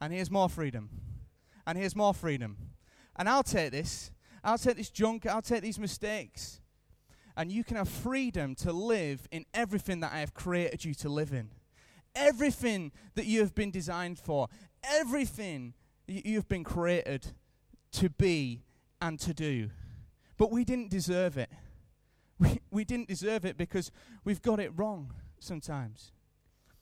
And 0.00 0.10
here's 0.10 0.30
more 0.30 0.48
freedom. 0.48 0.88
And 1.66 1.76
here's 1.76 1.94
more 1.94 2.14
freedom. 2.14 2.56
And 3.14 3.28
I'll 3.28 3.42
take 3.42 3.72
this. 3.72 4.10
I'll 4.42 4.56
take 4.56 4.78
this 4.78 4.88
junk. 4.88 5.26
I'll 5.26 5.42
take 5.42 5.60
these 5.60 5.78
mistakes. 5.78 6.62
and 7.36 7.52
you 7.52 7.62
can 7.62 7.76
have 7.76 7.90
freedom 7.90 8.54
to 8.54 8.72
live 8.72 9.28
in 9.30 9.44
everything 9.52 10.00
that 10.00 10.14
I 10.14 10.20
have 10.20 10.32
created 10.32 10.82
you 10.86 10.94
to 10.94 11.10
live 11.10 11.34
in. 11.34 11.50
Everything 12.14 12.90
that 13.16 13.26
you 13.26 13.40
have 13.40 13.54
been 13.54 13.70
designed 13.70 14.18
for, 14.18 14.48
everything 14.82 15.74
you 16.06 16.36
have 16.36 16.48
been 16.48 16.64
created 16.64 17.34
to 17.92 18.08
be 18.08 18.64
and 19.02 19.20
to 19.20 19.34
do. 19.34 19.68
But 20.38 20.50
we 20.50 20.64
didn't 20.64 20.88
deserve 20.90 21.36
it. 21.36 21.50
We, 22.40 22.60
we 22.70 22.84
didn't 22.84 23.08
deserve 23.08 23.44
it 23.44 23.58
because 23.58 23.90
we've 24.24 24.40
got 24.40 24.60
it 24.60 24.70
wrong 24.76 25.12
sometimes. 25.40 26.12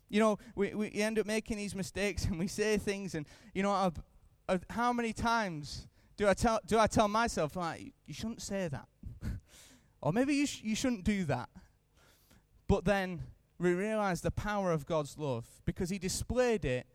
You 0.08 0.20
know, 0.20 0.38
we, 0.54 0.74
we 0.74 0.92
end 0.94 1.18
up 1.18 1.26
making 1.26 1.56
these 1.56 1.74
mistakes 1.74 2.24
and 2.24 2.38
we 2.38 2.46
say 2.46 2.78
things, 2.78 3.14
and, 3.14 3.26
you 3.54 3.62
know, 3.62 3.72
I've, 3.72 4.00
I've, 4.48 4.64
how 4.70 4.92
many 4.92 5.12
times 5.12 5.88
do 6.16 6.28
I 6.28 6.34
tell, 6.34 6.60
do 6.66 6.78
I 6.78 6.86
tell 6.86 7.08
myself, 7.08 7.56
like, 7.56 7.92
you 8.06 8.14
shouldn't 8.14 8.42
say 8.42 8.68
that? 8.68 8.88
or 10.00 10.12
maybe 10.12 10.34
you, 10.34 10.46
sh- 10.46 10.62
you 10.62 10.74
shouldn't 10.74 11.04
do 11.04 11.24
that. 11.24 11.48
But 12.68 12.84
then 12.84 13.22
we 13.58 13.74
realize 13.74 14.20
the 14.20 14.30
power 14.30 14.72
of 14.72 14.86
God's 14.86 15.18
love 15.18 15.46
because 15.64 15.90
He 15.90 15.98
displayed 15.98 16.64
it 16.64 16.86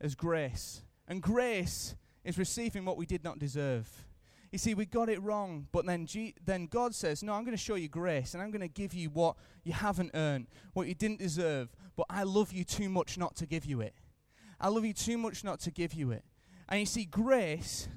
as 0.00 0.14
grace. 0.14 0.82
And 1.08 1.22
grace 1.22 1.94
is 2.24 2.38
receiving 2.38 2.84
what 2.84 2.96
we 2.96 3.06
did 3.06 3.24
not 3.24 3.38
deserve. 3.38 3.88
You 4.52 4.58
see, 4.58 4.74
we 4.74 4.84
got 4.84 5.08
it 5.08 5.22
wrong, 5.22 5.68
but 5.70 5.86
then, 5.86 6.06
G- 6.06 6.34
then 6.44 6.66
God 6.66 6.94
says, 6.94 7.22
No, 7.22 7.32
I'm 7.32 7.44
going 7.44 7.56
to 7.56 7.62
show 7.62 7.76
you 7.76 7.88
grace, 7.88 8.34
and 8.34 8.42
I'm 8.42 8.50
going 8.50 8.60
to 8.60 8.68
give 8.68 8.94
you 8.94 9.08
what 9.10 9.36
you 9.62 9.72
haven't 9.72 10.10
earned, 10.14 10.48
what 10.72 10.88
you 10.88 10.94
didn't 10.94 11.18
deserve, 11.18 11.68
but 11.96 12.06
I 12.08 12.22
love 12.22 12.52
you 12.52 12.64
too 12.64 12.88
much 12.88 13.18
not 13.18 13.36
to 13.36 13.46
give 13.46 13.64
you 13.64 13.80
it. 13.80 13.94
I 14.60 14.68
love 14.68 14.84
you 14.84 14.92
too 14.92 15.18
much 15.18 15.42
not 15.44 15.60
to 15.60 15.70
give 15.70 15.94
you 15.94 16.10
it. 16.10 16.24
And 16.68 16.80
you 16.80 16.86
see, 16.86 17.04
grace, 17.04 17.88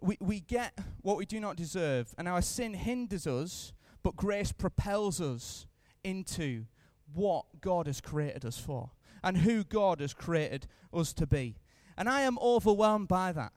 we, 0.00 0.16
we 0.20 0.40
get 0.40 0.78
what 1.00 1.16
we 1.16 1.26
do 1.26 1.40
not 1.40 1.56
deserve, 1.56 2.14
and 2.18 2.28
our 2.28 2.42
sin 2.42 2.74
hinders 2.74 3.26
us, 3.26 3.72
but 4.02 4.16
grace 4.16 4.52
propels 4.52 5.20
us 5.20 5.66
into 6.04 6.64
what 7.12 7.44
God 7.60 7.86
has 7.86 8.00
created 8.00 8.44
us 8.44 8.58
for 8.58 8.90
and 9.22 9.38
who 9.38 9.64
God 9.64 10.00
has 10.00 10.12
created 10.14 10.66
us 10.92 11.12
to 11.14 11.26
be. 11.26 11.56
And 11.96 12.08
I 12.08 12.22
am 12.22 12.38
overwhelmed 12.40 13.08
by 13.08 13.32
that. 13.32 13.52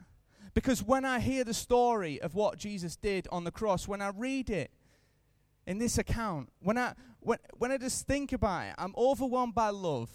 Because 0.54 0.84
when 0.84 1.04
I 1.04 1.20
hear 1.20 1.44
the 1.44 1.54
story 1.54 2.22
of 2.22 2.34
what 2.34 2.58
Jesus 2.58 2.96
did 2.96 3.28
on 3.32 3.44
the 3.44 3.52
cross, 3.52 3.88
when 3.88 4.02
I 4.02 4.12
read 4.16 4.50
it 4.50 4.72
in 5.68 5.80
this 5.80 5.98
account, 5.98 6.50
when 6.62 6.78
I, 6.78 6.94
when, 7.26 7.40
when 7.58 7.72
I 7.72 7.78
just 7.78 8.06
think 8.08 8.32
about 8.34 8.68
it, 8.68 8.76
I'm 8.78 8.94
overwhelmed 8.96 9.56
by 9.56 9.70
love. 9.70 10.10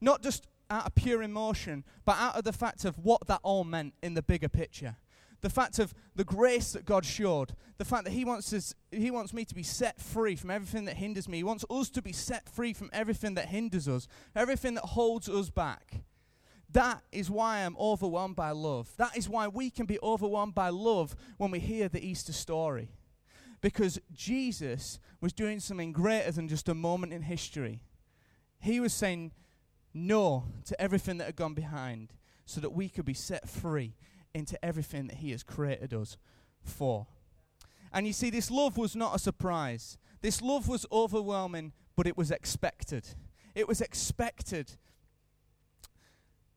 Not 0.00 0.22
just 0.22 0.46
out 0.70 0.86
of 0.86 0.94
pure 0.94 1.22
emotion, 1.22 1.84
but 2.04 2.16
out 2.16 2.36
of 2.36 2.44
the 2.44 2.52
fact 2.52 2.84
of 2.84 2.98
what 2.98 3.26
that 3.26 3.40
all 3.42 3.64
meant 3.64 3.94
in 4.02 4.14
the 4.14 4.22
bigger 4.22 4.48
picture. 4.48 4.96
The 5.40 5.50
fact 5.50 5.78
of 5.78 5.92
the 6.14 6.24
grace 6.24 6.72
that 6.72 6.86
God 6.86 7.04
showed, 7.04 7.54
the 7.76 7.84
fact 7.84 8.04
that 8.04 8.12
He 8.12 8.24
wants 8.24 8.52
us, 8.52 8.74
He 8.90 9.10
wants 9.10 9.34
me 9.34 9.44
to 9.44 9.54
be 9.54 9.62
set 9.62 10.00
free 10.00 10.36
from 10.36 10.50
everything 10.50 10.86
that 10.86 10.96
hinders 10.96 11.28
me. 11.28 11.38
He 11.38 11.44
wants 11.44 11.64
us 11.68 11.90
to 11.90 12.00
be 12.00 12.12
set 12.12 12.48
free 12.48 12.72
from 12.72 12.88
everything 12.92 13.34
that 13.34 13.46
hinders 13.46 13.88
us, 13.88 14.08
everything 14.34 14.74
that 14.74 14.84
holds 14.84 15.28
us 15.28 15.50
back. 15.50 16.02
That 16.70 17.02
is 17.12 17.30
why 17.30 17.58
I'm 17.58 17.76
overwhelmed 17.78 18.36
by 18.36 18.52
love. 18.52 18.90
That 18.96 19.16
is 19.16 19.28
why 19.28 19.48
we 19.48 19.70
can 19.70 19.86
be 19.86 19.98
overwhelmed 20.02 20.54
by 20.54 20.70
love 20.70 21.14
when 21.36 21.50
we 21.50 21.58
hear 21.58 21.88
the 21.88 22.04
Easter 22.04 22.32
story. 22.32 22.90
Because 23.64 23.98
Jesus 24.12 24.98
was 25.22 25.32
doing 25.32 25.58
something 25.58 25.90
greater 25.90 26.30
than 26.30 26.48
just 26.48 26.68
a 26.68 26.74
moment 26.74 27.14
in 27.14 27.22
history. 27.22 27.80
He 28.60 28.78
was 28.78 28.92
saying 28.92 29.32
no 29.94 30.44
to 30.66 30.78
everything 30.78 31.16
that 31.16 31.24
had 31.24 31.36
gone 31.36 31.54
behind 31.54 32.12
so 32.44 32.60
that 32.60 32.74
we 32.74 32.90
could 32.90 33.06
be 33.06 33.14
set 33.14 33.48
free 33.48 33.94
into 34.34 34.62
everything 34.62 35.06
that 35.06 35.16
He 35.16 35.30
has 35.30 35.42
created 35.42 35.94
us 35.94 36.18
for. 36.62 37.06
And 37.90 38.06
you 38.06 38.12
see, 38.12 38.28
this 38.28 38.50
love 38.50 38.76
was 38.76 38.94
not 38.94 39.16
a 39.16 39.18
surprise. 39.18 39.96
This 40.20 40.42
love 40.42 40.68
was 40.68 40.84
overwhelming, 40.92 41.72
but 41.96 42.06
it 42.06 42.18
was 42.18 42.30
expected. 42.30 43.14
It 43.54 43.66
was 43.66 43.80
expected 43.80 44.72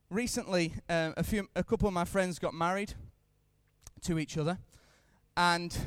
recently, 0.09 0.73
um, 0.89 1.13
a 1.15 1.23
few, 1.23 1.47
a 1.55 1.63
couple 1.63 1.87
of 1.87 1.93
my 1.93 2.03
friends 2.03 2.37
got 2.37 2.53
married 2.53 2.95
to 4.01 4.19
each 4.19 4.37
other, 4.37 4.57
and 5.37 5.77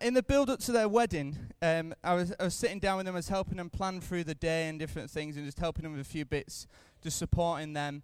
in 0.00 0.14
the 0.14 0.22
build-up 0.22 0.60
to 0.60 0.72
their 0.72 0.88
wedding, 0.88 1.36
um, 1.60 1.94
I 2.04 2.14
was 2.14 2.32
I 2.38 2.44
was 2.44 2.54
sitting 2.54 2.78
down 2.78 2.98
with 2.98 3.06
them, 3.06 3.14
I 3.14 3.18
was 3.18 3.28
helping 3.28 3.56
them 3.56 3.70
plan 3.70 4.00
through 4.00 4.24
the 4.24 4.34
day 4.34 4.68
and 4.68 4.78
different 4.78 5.10
things, 5.10 5.36
and 5.36 5.44
just 5.44 5.58
helping 5.58 5.82
them 5.82 5.92
with 5.92 6.00
a 6.00 6.08
few 6.08 6.24
bits, 6.24 6.66
just 7.02 7.18
supporting 7.18 7.72
them, 7.72 8.02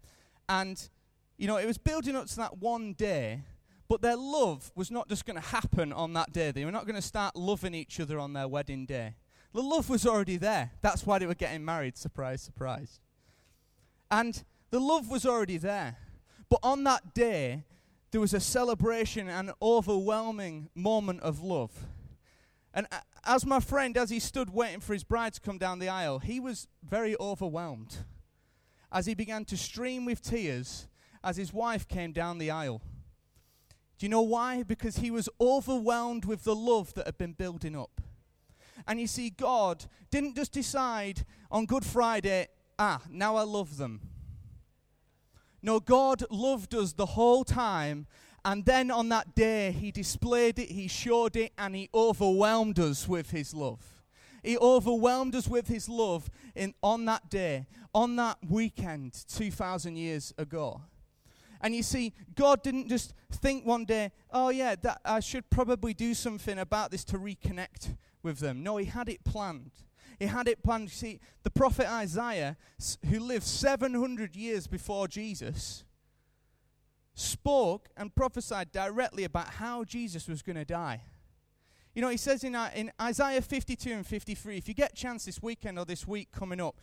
and 0.48 0.88
you 1.36 1.46
know, 1.46 1.56
it 1.56 1.66
was 1.66 1.78
building 1.78 2.16
up 2.16 2.26
to 2.26 2.36
that 2.36 2.58
one 2.58 2.92
day. 2.92 3.42
But 3.88 4.02
their 4.02 4.16
love 4.16 4.70
was 4.74 4.90
not 4.90 5.08
just 5.08 5.24
going 5.24 5.40
to 5.40 5.48
happen 5.48 5.94
on 5.94 6.12
that 6.12 6.30
day. 6.32 6.50
They 6.50 6.66
were 6.66 6.72
not 6.72 6.84
going 6.84 6.96
to 6.96 7.00
start 7.02 7.34
loving 7.34 7.74
each 7.74 7.98
other 7.98 8.18
on 8.18 8.34
their 8.34 8.46
wedding 8.46 8.84
day. 8.84 9.14
The 9.54 9.62
love 9.62 9.88
was 9.88 10.04
already 10.04 10.36
there. 10.36 10.72
That's 10.82 11.06
why 11.06 11.18
they 11.18 11.24
were 11.24 11.34
getting 11.34 11.64
married. 11.64 11.96
Surprise, 11.96 12.42
surprise. 12.42 13.00
And 14.10 14.44
the 14.70 14.78
love 14.78 15.08
was 15.08 15.24
already 15.24 15.56
there. 15.56 15.96
But 16.50 16.60
on 16.62 16.84
that 16.84 17.14
day, 17.14 17.64
there 18.10 18.20
was 18.20 18.34
a 18.34 18.40
celebration 18.40 19.28
and 19.28 19.52
overwhelming 19.60 20.70
moment 20.74 21.20
of 21.20 21.42
love. 21.42 21.86
And 22.72 22.86
as 23.24 23.44
my 23.44 23.60
friend, 23.60 23.96
as 23.96 24.10
he 24.10 24.20
stood 24.20 24.50
waiting 24.50 24.80
for 24.80 24.92
his 24.92 25.04
bride 25.04 25.34
to 25.34 25.40
come 25.40 25.58
down 25.58 25.78
the 25.78 25.88
aisle, 25.88 26.18
he 26.18 26.40
was 26.40 26.68
very 26.82 27.16
overwhelmed 27.18 27.98
as 28.90 29.06
he 29.06 29.14
began 29.14 29.44
to 29.46 29.56
stream 29.56 30.04
with 30.04 30.22
tears 30.22 30.88
as 31.22 31.36
his 31.36 31.52
wife 31.52 31.86
came 31.88 32.12
down 32.12 32.38
the 32.38 32.50
aisle. 32.50 32.80
Do 33.98 34.06
you 34.06 34.10
know 34.10 34.22
why? 34.22 34.62
Because 34.62 34.98
he 34.98 35.10
was 35.10 35.28
overwhelmed 35.40 36.24
with 36.24 36.44
the 36.44 36.54
love 36.54 36.94
that 36.94 37.06
had 37.06 37.18
been 37.18 37.32
building 37.32 37.76
up. 37.76 38.00
And 38.86 39.00
you 39.00 39.08
see, 39.08 39.30
God 39.30 39.84
didn't 40.10 40.36
just 40.36 40.52
decide 40.52 41.24
on 41.50 41.66
Good 41.66 41.84
Friday, 41.84 42.46
ah, 42.78 43.02
now 43.10 43.36
I 43.36 43.42
love 43.42 43.76
them. 43.76 44.00
No, 45.62 45.80
God 45.80 46.24
loved 46.30 46.74
us 46.74 46.92
the 46.92 47.06
whole 47.06 47.44
time. 47.44 48.06
And 48.44 48.64
then 48.64 48.90
on 48.90 49.08
that 49.10 49.34
day, 49.34 49.72
He 49.72 49.90
displayed 49.90 50.58
it, 50.58 50.70
He 50.70 50.88
showed 50.88 51.36
it, 51.36 51.52
and 51.58 51.74
He 51.74 51.90
overwhelmed 51.92 52.78
us 52.78 53.08
with 53.08 53.30
His 53.30 53.52
love. 53.52 54.02
He 54.42 54.56
overwhelmed 54.56 55.34
us 55.34 55.48
with 55.48 55.68
His 55.68 55.88
love 55.88 56.30
in, 56.54 56.74
on 56.82 57.04
that 57.06 57.28
day, 57.28 57.66
on 57.94 58.16
that 58.16 58.38
weekend 58.48 59.24
2,000 59.28 59.96
years 59.96 60.32
ago. 60.38 60.82
And 61.60 61.74
you 61.74 61.82
see, 61.82 62.14
God 62.36 62.62
didn't 62.62 62.88
just 62.88 63.14
think 63.32 63.66
one 63.66 63.84
day, 63.84 64.12
oh, 64.30 64.50
yeah, 64.50 64.76
that 64.82 65.00
I 65.04 65.18
should 65.18 65.50
probably 65.50 65.92
do 65.92 66.14
something 66.14 66.58
about 66.58 66.92
this 66.92 67.04
to 67.06 67.18
reconnect 67.18 67.96
with 68.22 68.38
them. 68.38 68.62
No, 68.62 68.76
He 68.76 68.86
had 68.86 69.08
it 69.08 69.24
planned. 69.24 69.72
He 70.18 70.26
had 70.26 70.48
it 70.48 70.62
planned. 70.62 70.90
See, 70.90 71.20
the 71.42 71.50
prophet 71.50 71.90
Isaiah, 71.90 72.56
who 73.08 73.20
lived 73.20 73.44
700 73.44 74.34
years 74.34 74.66
before 74.66 75.06
Jesus, 75.06 75.84
spoke 77.14 77.88
and 77.96 78.14
prophesied 78.14 78.72
directly 78.72 79.24
about 79.24 79.48
how 79.54 79.84
Jesus 79.84 80.28
was 80.28 80.42
going 80.42 80.56
to 80.56 80.64
die. 80.64 81.02
You 81.94 82.02
know, 82.02 82.08
he 82.08 82.16
says 82.16 82.44
in, 82.44 82.54
uh, 82.54 82.70
in 82.74 82.92
Isaiah 83.00 83.42
52 83.42 83.90
and 83.90 84.06
53, 84.06 84.56
if 84.56 84.68
you 84.68 84.74
get 84.74 84.92
a 84.92 84.94
chance 84.94 85.24
this 85.24 85.42
weekend 85.42 85.78
or 85.78 85.84
this 85.84 86.06
week 86.06 86.30
coming 86.32 86.60
up, 86.60 86.80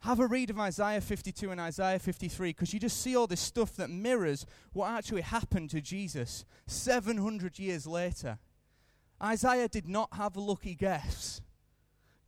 have 0.00 0.20
a 0.20 0.26
read 0.26 0.50
of 0.50 0.58
Isaiah 0.58 1.00
52 1.00 1.50
and 1.50 1.60
Isaiah 1.60 1.98
53 1.98 2.50
because 2.50 2.72
you 2.72 2.80
just 2.80 3.00
see 3.00 3.14
all 3.14 3.26
this 3.26 3.40
stuff 3.40 3.76
that 3.76 3.90
mirrors 3.90 4.46
what 4.72 4.90
actually 4.90 5.20
happened 5.22 5.70
to 5.70 5.80
Jesus 5.80 6.44
700 6.66 7.58
years 7.58 7.86
later. 7.86 8.38
Isaiah 9.22 9.68
did 9.68 9.86
not 9.86 10.08
have 10.14 10.36
a 10.36 10.40
lucky 10.40 10.74
guess. 10.74 11.42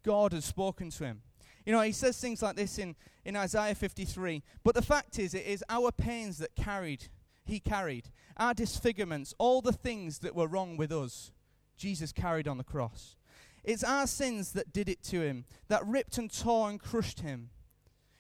God 0.03 0.33
has 0.33 0.45
spoken 0.45 0.91
to 0.91 1.05
him. 1.05 1.23
You 1.65 1.73
know, 1.73 1.81
he 1.81 1.93
says 1.93 2.21
things 2.21 2.43
like 2.43 2.57
this 2.57 2.79
in, 2.79 2.97
in 3.25 3.37
Isaiah 3.37 3.75
53. 3.75 4.43
But 4.65 4.75
the 4.75 4.83
fact 4.83 5.19
is, 5.19 5.35
it 5.35 5.47
is 5.47 5.65
our 5.69 5.93
pains 5.93 6.39
that 6.39 6.57
carried, 6.57 7.07
he 7.45 7.61
carried, 7.61 8.11
our 8.37 8.55
disfigurements, 8.55 9.35
all 9.39 9.61
the 9.61 9.73
things 9.73 10.19
that 10.21 10.35
were 10.35 10.49
wrong 10.49 10.77
with 10.77 10.93
us, 10.93 11.31
Jesus 11.77 12.13
carried 12.13 12.49
on 12.49 12.59
the 12.59 12.65
cross. 12.65 13.17
It's 13.65 13.85
our 13.85 14.07
sins 14.07 14.53
that 14.53 14.73
did 14.73 14.89
it 14.89 15.03
to 15.05 15.21
him, 15.21 15.45
that 15.69 15.87
ripped 15.87 16.19
and 16.19 16.33
tore 16.33 16.69
and 16.69 16.81
crushed 16.81 17.21
him. 17.21 17.51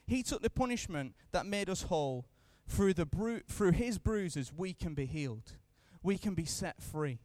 He 0.06 0.22
took 0.22 0.42
the 0.42 0.50
punishment 0.50 1.14
that 1.32 1.46
made 1.46 1.68
us 1.68 1.82
whole. 1.82 2.26
Through, 2.68 2.94
the 2.94 3.06
bru- 3.06 3.40
through 3.48 3.72
his 3.72 3.98
bruises, 3.98 4.52
we 4.56 4.72
can 4.72 4.94
be 4.94 5.04
healed. 5.04 5.52
We 6.02 6.16
can 6.16 6.34
be 6.34 6.44
set 6.44 6.80
free. 6.80 7.18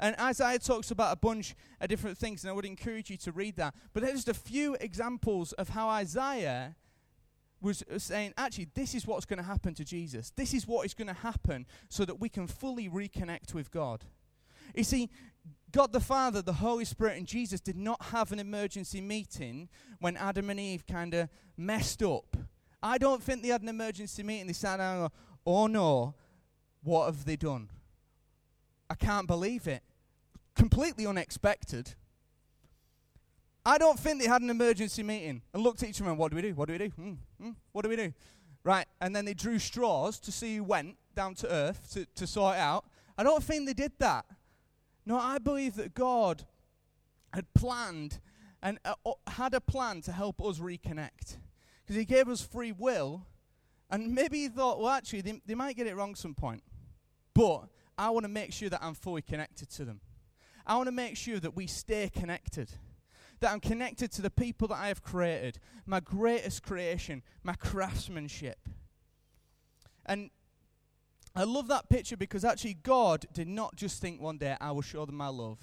And 0.00 0.16
Isaiah 0.18 0.58
talks 0.58 0.90
about 0.90 1.12
a 1.12 1.16
bunch 1.16 1.54
of 1.80 1.88
different 1.88 2.16
things, 2.16 2.42
and 2.42 2.50
I 2.50 2.54
would 2.54 2.64
encourage 2.64 3.10
you 3.10 3.18
to 3.18 3.32
read 3.32 3.56
that. 3.56 3.74
But 3.92 4.02
there's 4.02 4.24
just 4.24 4.28
a 4.30 4.34
few 4.34 4.74
examples 4.80 5.52
of 5.52 5.68
how 5.68 5.90
Isaiah 5.90 6.74
was 7.60 7.84
saying, 7.98 8.32
actually, 8.38 8.68
this 8.74 8.94
is 8.94 9.06
what's 9.06 9.26
going 9.26 9.36
to 9.38 9.44
happen 9.44 9.74
to 9.74 9.84
Jesus. 9.84 10.30
This 10.34 10.54
is 10.54 10.66
what 10.66 10.86
is 10.86 10.94
going 10.94 11.08
to 11.08 11.14
happen 11.14 11.66
so 11.90 12.06
that 12.06 12.18
we 12.18 12.30
can 12.30 12.46
fully 12.46 12.88
reconnect 12.88 13.52
with 13.52 13.70
God. 13.70 14.06
You 14.74 14.84
see, 14.84 15.10
God 15.70 15.92
the 15.92 16.00
Father, 16.00 16.40
the 16.40 16.54
Holy 16.54 16.86
Spirit, 16.86 17.18
and 17.18 17.26
Jesus 17.26 17.60
did 17.60 17.76
not 17.76 18.00
have 18.04 18.32
an 18.32 18.38
emergency 18.38 19.02
meeting 19.02 19.68
when 19.98 20.16
Adam 20.16 20.48
and 20.48 20.58
Eve 20.58 20.86
kind 20.86 21.12
of 21.12 21.28
messed 21.58 22.02
up. 22.02 22.38
I 22.82 22.96
don't 22.96 23.22
think 23.22 23.42
they 23.42 23.48
had 23.48 23.60
an 23.60 23.68
emergency 23.68 24.22
meeting. 24.22 24.46
They 24.46 24.54
sat 24.54 24.78
down 24.78 24.96
and 24.96 25.08
go, 25.08 25.12
oh 25.44 25.66
no, 25.66 26.14
what 26.82 27.04
have 27.06 27.26
they 27.26 27.36
done? 27.36 27.68
I 28.88 28.94
can't 28.94 29.26
believe 29.26 29.68
it 29.68 29.82
completely 30.54 31.06
unexpected. 31.06 31.94
I 33.64 33.78
don't 33.78 33.98
think 33.98 34.20
they 34.20 34.28
had 34.28 34.42
an 34.42 34.50
emergency 34.50 35.02
meeting 35.02 35.42
and 35.52 35.62
looked 35.62 35.82
at 35.82 35.90
each 35.90 36.00
other 36.00 36.10
and 36.10 36.18
what 36.18 36.30
do 36.30 36.36
we 36.36 36.42
do? 36.42 36.54
What 36.54 36.68
do 36.68 36.72
we 36.72 36.78
do? 36.78 36.88
Hmm, 36.88 37.12
hmm, 37.40 37.50
what 37.72 37.82
do 37.82 37.88
we 37.88 37.96
do? 37.96 38.12
Right, 38.64 38.86
and 39.00 39.14
then 39.14 39.24
they 39.24 39.34
drew 39.34 39.58
straws 39.58 40.18
to 40.20 40.32
see 40.32 40.56
who 40.56 40.64
went 40.64 40.96
down 41.14 41.34
to 41.36 41.50
earth 41.50 41.92
to, 41.92 42.06
to 42.14 42.26
sort 42.26 42.56
it 42.56 42.60
out. 42.60 42.84
I 43.16 43.22
don't 43.22 43.42
think 43.42 43.66
they 43.66 43.74
did 43.74 43.92
that. 43.98 44.24
No, 45.06 45.18
I 45.18 45.38
believe 45.38 45.76
that 45.76 45.94
God 45.94 46.44
had 47.32 47.52
planned 47.54 48.20
and 48.62 48.78
uh, 48.84 48.94
had 49.26 49.54
a 49.54 49.60
plan 49.60 50.02
to 50.02 50.12
help 50.12 50.42
us 50.42 50.58
reconnect. 50.58 51.38
Because 51.82 51.96
He 51.96 52.04
gave 52.04 52.28
us 52.28 52.42
free 52.42 52.72
will, 52.72 53.26
and 53.90 54.14
maybe 54.14 54.42
He 54.42 54.48
thought, 54.48 54.78
well, 54.78 54.90
actually, 54.90 55.22
they, 55.22 55.40
they 55.46 55.54
might 55.54 55.76
get 55.76 55.86
it 55.86 55.96
wrong 55.96 56.14
some 56.14 56.34
point. 56.34 56.62
But 57.34 57.64
I 57.96 58.10
want 58.10 58.24
to 58.24 58.28
make 58.28 58.52
sure 58.52 58.68
that 58.68 58.82
I'm 58.82 58.94
fully 58.94 59.22
connected 59.22 59.70
to 59.70 59.84
them. 59.84 60.00
I 60.66 60.76
want 60.76 60.86
to 60.86 60.92
make 60.92 61.16
sure 61.16 61.40
that 61.40 61.56
we 61.56 61.66
stay 61.66 62.10
connected 62.14 62.70
that 63.40 63.52
I'm 63.52 63.60
connected 63.60 64.12
to 64.12 64.22
the 64.22 64.30
people 64.30 64.68
that 64.68 64.78
I 64.78 64.88
have 64.88 65.02
created, 65.02 65.58
my 65.86 66.00
greatest 66.00 66.62
creation, 66.62 67.22
my 67.42 67.54
craftsmanship. 67.54 68.58
And 70.06 70.30
I 71.34 71.44
love 71.44 71.68
that 71.68 71.88
picture 71.88 72.16
because 72.16 72.44
actually 72.44 72.74
God 72.74 73.24
did 73.32 73.48
not 73.48 73.76
just 73.76 74.00
think 74.00 74.20
one 74.20 74.38
day, 74.38 74.56
I 74.60 74.72
will 74.72 74.82
show 74.82 75.06
them 75.06 75.16
my 75.16 75.28
love. 75.28 75.58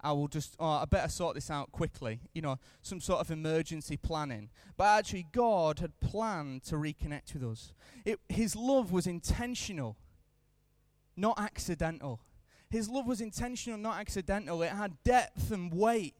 I 0.00 0.12
will 0.12 0.28
just, 0.28 0.54
oh, 0.60 0.66
I 0.66 0.84
better 0.84 1.08
sort 1.08 1.34
this 1.34 1.50
out 1.50 1.72
quickly, 1.72 2.20
you 2.34 2.42
know, 2.42 2.58
some 2.82 3.00
sort 3.00 3.20
of 3.20 3.30
emergency 3.30 3.96
planning. 3.96 4.50
But 4.76 4.98
actually, 4.98 5.26
God 5.32 5.78
had 5.78 5.98
planned 6.00 6.64
to 6.64 6.74
reconnect 6.74 7.32
with 7.32 7.42
us. 7.42 7.72
It, 8.04 8.20
his 8.28 8.54
love 8.54 8.92
was 8.92 9.06
intentional, 9.06 9.96
not 11.16 11.40
accidental. 11.40 12.20
His 12.74 12.88
love 12.88 13.06
was 13.06 13.20
intentional, 13.20 13.78
not 13.78 14.00
accidental. 14.00 14.60
It 14.60 14.70
had 14.70 15.00
depth 15.04 15.52
and 15.52 15.72
weight 15.72 16.16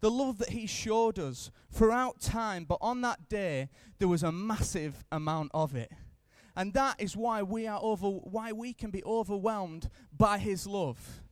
the 0.00 0.10
love 0.10 0.38
that 0.38 0.48
he 0.48 0.66
showed 0.66 1.18
us 1.18 1.50
throughout 1.70 2.22
time, 2.22 2.64
but 2.64 2.78
on 2.80 3.02
that 3.02 3.28
day, 3.28 3.68
there 3.98 4.08
was 4.08 4.22
a 4.22 4.32
massive 4.32 5.04
amount 5.12 5.50
of 5.52 5.74
it. 5.74 5.92
And 6.56 6.72
that 6.72 6.96
is 6.98 7.18
why 7.18 7.42
we 7.42 7.66
are 7.66 7.78
over 7.82 8.08
why 8.08 8.50
we 8.52 8.72
can 8.72 8.90
be 8.90 9.04
overwhelmed 9.04 9.90
by 10.16 10.38
his 10.38 10.66
love. 10.66 11.22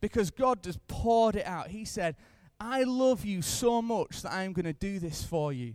Because 0.00 0.32
God 0.32 0.64
just 0.64 0.84
poured 0.88 1.36
it 1.36 1.46
out. 1.46 1.68
He 1.68 1.84
said, 1.84 2.16
I 2.58 2.82
love 2.82 3.24
you 3.24 3.42
so 3.42 3.80
much 3.80 4.22
that 4.22 4.32
I'm 4.32 4.52
going 4.52 4.64
to 4.64 4.72
do 4.72 4.98
this 4.98 5.22
for 5.22 5.52
you. 5.52 5.74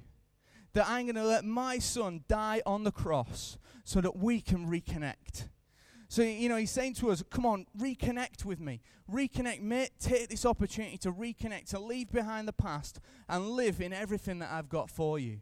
That 0.73 0.89
I'm 0.89 1.05
going 1.05 1.15
to 1.15 1.23
let 1.23 1.45
my 1.45 1.79
son 1.79 2.25
die 2.27 2.61
on 2.65 2.83
the 2.83 2.91
cross 2.91 3.57
so 3.85 4.01
that 4.01 4.17
we 4.17 4.41
can 4.41 4.67
reconnect. 4.67 5.47
So, 6.07 6.21
you 6.21 6.49
know, 6.49 6.55
he's 6.55 6.71
saying 6.71 6.93
to 6.95 7.09
us, 7.09 7.23
come 7.29 7.45
on, 7.45 7.65
reconnect 7.77 8.45
with 8.45 8.59
me. 8.59 8.81
Reconnect, 9.11 9.61
mate. 9.61 9.91
Take 9.99 10.29
this 10.29 10.45
opportunity 10.45 10.97
to 10.99 11.11
reconnect, 11.11 11.69
to 11.69 11.79
leave 11.79 12.11
behind 12.11 12.47
the 12.47 12.53
past 12.53 12.99
and 13.27 13.49
live 13.49 13.81
in 13.81 13.91
everything 13.91 14.39
that 14.39 14.51
I've 14.51 14.69
got 14.69 14.89
for 14.89 15.17
you. 15.17 15.39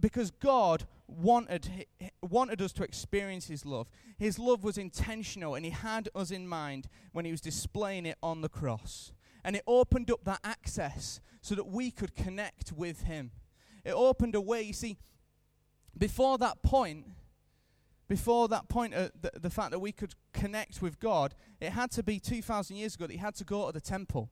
Because 0.00 0.30
God 0.30 0.86
wanted, 1.06 1.86
wanted 2.22 2.60
us 2.62 2.72
to 2.72 2.82
experience 2.82 3.46
his 3.46 3.64
love. 3.66 3.88
His 4.18 4.38
love 4.38 4.64
was 4.64 4.78
intentional, 4.78 5.54
and 5.54 5.64
he 5.64 5.70
had 5.70 6.08
us 6.14 6.30
in 6.30 6.48
mind 6.48 6.88
when 7.12 7.24
he 7.24 7.30
was 7.30 7.40
displaying 7.40 8.06
it 8.06 8.16
on 8.22 8.40
the 8.40 8.48
cross. 8.48 9.12
And 9.44 9.56
it 9.56 9.62
opened 9.66 10.10
up 10.10 10.24
that 10.24 10.40
access 10.42 11.20
so 11.40 11.54
that 11.54 11.66
we 11.66 11.90
could 11.90 12.14
connect 12.14 12.72
with 12.72 13.02
him. 13.02 13.30
It 13.84 13.92
opened 13.92 14.34
a 14.34 14.40
way. 14.40 14.62
You 14.62 14.72
see, 14.72 14.98
before 15.96 16.38
that 16.38 16.62
point, 16.62 17.06
before 18.12 18.46
that 18.46 18.68
point, 18.68 18.92
uh, 18.92 19.08
the, 19.18 19.30
the 19.40 19.48
fact 19.48 19.70
that 19.70 19.78
we 19.78 19.90
could 19.90 20.14
connect 20.34 20.82
with 20.82 21.00
God, 21.00 21.34
it 21.62 21.70
had 21.70 21.90
to 21.92 22.02
be 22.02 22.20
2,000 22.20 22.76
years 22.76 22.94
ago 22.94 23.06
that 23.06 23.12
he 23.14 23.18
had 23.18 23.34
to 23.36 23.44
go 23.44 23.68
to 23.68 23.72
the 23.72 23.80
temple. 23.80 24.28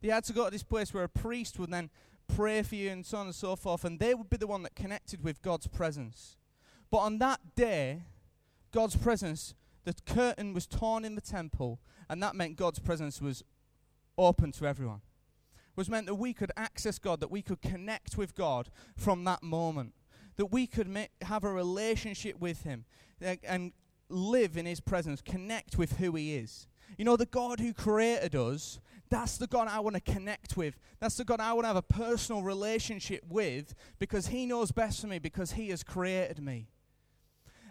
He 0.00 0.06
had 0.06 0.22
to 0.26 0.32
go 0.32 0.44
to 0.44 0.52
this 0.52 0.62
place 0.62 0.94
where 0.94 1.02
a 1.02 1.08
priest 1.08 1.58
would 1.58 1.72
then 1.72 1.90
pray 2.28 2.62
for 2.62 2.76
you 2.76 2.90
and 2.90 3.04
so 3.04 3.18
on 3.18 3.26
and 3.26 3.34
so 3.34 3.56
forth, 3.56 3.84
and 3.84 3.98
they 3.98 4.14
would 4.14 4.30
be 4.30 4.36
the 4.36 4.46
one 4.46 4.62
that 4.62 4.76
connected 4.76 5.24
with 5.24 5.42
God's 5.42 5.66
presence. 5.66 6.36
But 6.92 6.98
on 6.98 7.18
that 7.18 7.56
day, 7.56 8.04
God's 8.70 8.94
presence, 8.94 9.56
the 9.82 9.96
curtain 10.06 10.54
was 10.54 10.68
torn 10.68 11.04
in 11.04 11.16
the 11.16 11.20
temple, 11.20 11.80
and 12.08 12.22
that 12.22 12.36
meant 12.36 12.54
God's 12.54 12.78
presence 12.78 13.20
was 13.20 13.42
open 14.16 14.52
to 14.52 14.64
everyone. 14.64 15.00
It 15.72 15.76
was 15.76 15.90
meant 15.90 16.06
that 16.06 16.14
we 16.14 16.34
could 16.34 16.52
access 16.56 17.00
God, 17.00 17.18
that 17.18 17.32
we 17.32 17.42
could 17.42 17.62
connect 17.62 18.16
with 18.16 18.36
God 18.36 18.70
from 18.96 19.24
that 19.24 19.42
moment, 19.42 19.92
that 20.36 20.46
we 20.46 20.66
could 20.66 20.88
ma- 20.88 21.06
have 21.22 21.44
a 21.44 21.52
relationship 21.52 22.38
with 22.40 22.62
Him 22.62 22.84
and 23.20 23.72
live 24.08 24.56
in 24.56 24.66
His 24.66 24.80
presence, 24.80 25.20
connect 25.20 25.78
with 25.78 25.98
who 25.98 26.12
He 26.12 26.34
is. 26.34 26.66
You 26.98 27.04
know, 27.04 27.16
the 27.16 27.26
God 27.26 27.60
who 27.60 27.72
created 27.72 28.34
us, 28.34 28.78
that's 29.10 29.36
the 29.36 29.46
God 29.46 29.68
I 29.68 29.80
want 29.80 29.94
to 29.96 30.12
connect 30.12 30.56
with. 30.56 30.78
That's 31.00 31.16
the 31.16 31.24
God 31.24 31.40
I 31.40 31.52
want 31.52 31.64
to 31.64 31.68
have 31.68 31.76
a 31.76 31.82
personal 31.82 32.42
relationship 32.42 33.24
with 33.28 33.74
because 33.98 34.28
He 34.28 34.46
knows 34.46 34.72
best 34.72 35.00
for 35.00 35.06
me, 35.06 35.18
because 35.18 35.52
He 35.52 35.70
has 35.70 35.82
created 35.82 36.40
me. 36.42 36.68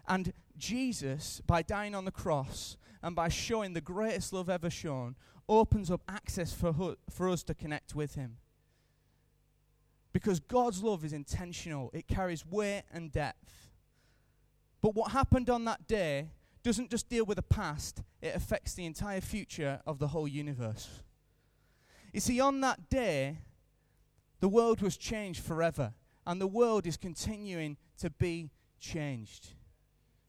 And 0.08 0.34
Jesus, 0.58 1.42
by 1.46 1.62
dying 1.62 1.96
on 1.96 2.06
the 2.06 2.12
cross 2.12 2.78
and 3.02 3.16
by 3.16 3.30
showing 3.30 3.74
the 3.74 3.82
greatest 3.82 4.34
love 4.34 4.50
ever 4.50 4.70
shown, 4.70 5.16
opens 5.48 5.92
up 5.92 6.02
access 6.08 6.54
for, 6.54 6.96
for 7.10 7.30
us 7.30 7.44
to 7.44 7.54
connect 7.54 7.96
with 7.96 8.16
Him. 8.16 8.38
Because 10.14 10.40
God's 10.40 10.84
love 10.84 11.04
is 11.04 11.12
intentional, 11.12 11.90
it 11.92 12.08
carries 12.08 12.46
weight 12.46 12.84
and 12.94 13.12
depth. 13.12 13.72
But 14.82 14.96
what 14.96 15.12
happened 15.12 15.50
on 15.50 15.66
that 15.66 15.88
day 15.88 16.30
doesn't 16.62 16.92
just 16.92 17.10
deal 17.10 17.26
with 17.26 17.38
the 17.38 17.42
past, 17.42 18.04
it 18.22 18.36
affects 18.36 18.74
the 18.74 18.86
entire 18.86 19.22
future 19.22 19.82
of 19.86 20.00
the 20.00 20.10
whole 20.10 20.28
universe. 20.28 21.02
You 22.14 22.20
see, 22.20 22.40
on 22.40 22.62
that 22.62 22.90
day, 22.90 23.40
the 24.40 24.48
world 24.48 24.82
was 24.82 24.96
changed 24.96 25.44
forever, 25.44 25.94
and 26.28 26.40
the 26.40 26.48
world 26.48 26.86
is 26.86 26.96
continuing 26.96 27.78
to 27.98 28.10
be 28.12 28.52
changed. 28.80 29.56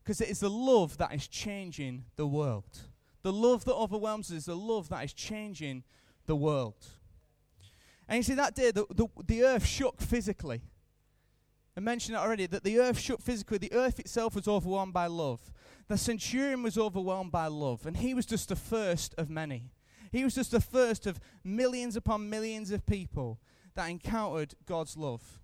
Because 0.03 0.21
it 0.21 0.29
is 0.29 0.41
the 0.41 0.51
love 0.51 0.97
that 0.99 1.15
is 1.15 1.29
changing 1.29 2.05
the 2.17 2.27
world. 2.27 2.79
The 3.23 3.33
love 3.33 3.65
that 3.65 3.75
overwhelms 3.75 4.31
us 4.31 4.39
is 4.39 4.45
the 4.47 4.57
love 4.57 4.89
that 4.89 5.05
is 5.05 5.13
changing 5.13 5.85
the 6.27 6.37
world. 6.37 6.87
And 8.09 8.19
you 8.19 8.23
see, 8.23 8.35
that 8.35 8.55
day, 8.55 8.71
the, 8.71 8.87
the, 8.91 9.07
the 9.27 9.45
earth 9.45 9.67
shook 9.67 10.01
physically. 10.01 10.61
I 11.77 11.81
mentioned 11.81 12.17
it 12.17 12.21
already 12.21 12.47
that 12.47 12.63
the 12.63 12.79
earth 12.79 12.99
shook 12.99 13.21
physically. 13.21 13.59
The 13.59 13.73
earth 13.73 13.99
itself 13.99 14.35
was 14.35 14.47
overwhelmed 14.47 14.93
by 14.93 15.07
love. 15.07 15.53
The 15.89 15.99
centurion 15.99 16.63
was 16.63 16.79
overwhelmed 16.79 17.33
by 17.33 17.49
love, 17.49 17.85
and 17.87 17.97
he 17.97 18.15
was 18.15 18.27
just 18.27 18.49
the 18.49 18.57
first 18.57 19.15
of 19.19 19.29
many. 19.29 19.71
He 20.13 20.23
was 20.23 20.35
just 20.35 20.53
the 20.53 20.61
first 20.61 21.07
of 21.07 21.19
millions 21.43 21.97
upon 21.97 22.31
millions 22.31 22.71
of 22.71 22.87
people 22.87 23.41
that 23.75 23.91
encountered 23.91 24.55
God's 24.67 24.97
love. 24.97 25.41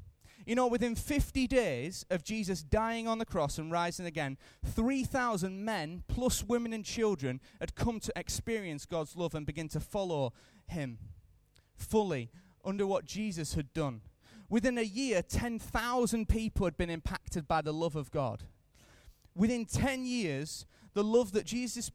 You 0.46 0.54
know, 0.54 0.68
within 0.68 0.94
50 0.94 1.46
days 1.46 2.06
of 2.08 2.24
Jesus 2.24 2.62
dying 2.62 3.06
on 3.06 3.18
the 3.18 3.26
cross 3.26 3.58
and 3.58 3.70
rising 3.70 4.06
again, 4.06 4.38
3,000 4.64 5.64
men, 5.64 6.04
plus 6.08 6.44
women 6.44 6.72
and 6.72 6.84
children, 6.84 7.40
had 7.58 7.74
come 7.74 8.00
to 8.00 8.12
experience 8.16 8.86
God's 8.86 9.16
love 9.16 9.34
and 9.34 9.44
begin 9.44 9.68
to 9.68 9.80
follow 9.80 10.32
him 10.66 10.98
fully 11.74 12.30
under 12.64 12.86
what 12.86 13.04
Jesus 13.04 13.54
had 13.54 13.72
done. 13.72 14.00
Within 14.48 14.78
a 14.78 14.82
year, 14.82 15.22
10,000 15.22 16.28
people 16.28 16.66
had 16.66 16.76
been 16.76 16.90
impacted 16.90 17.46
by 17.46 17.62
the 17.62 17.72
love 17.72 17.94
of 17.96 18.10
God. 18.10 18.42
Within 19.34 19.64
10 19.64 20.04
years, 20.04 20.66
the 20.92 21.04
love 21.04 21.32
that 21.32 21.46
Jesus 21.46 21.90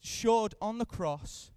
showed 0.00 0.54
on 0.60 0.78
the 0.78 0.86
cross 0.86 1.50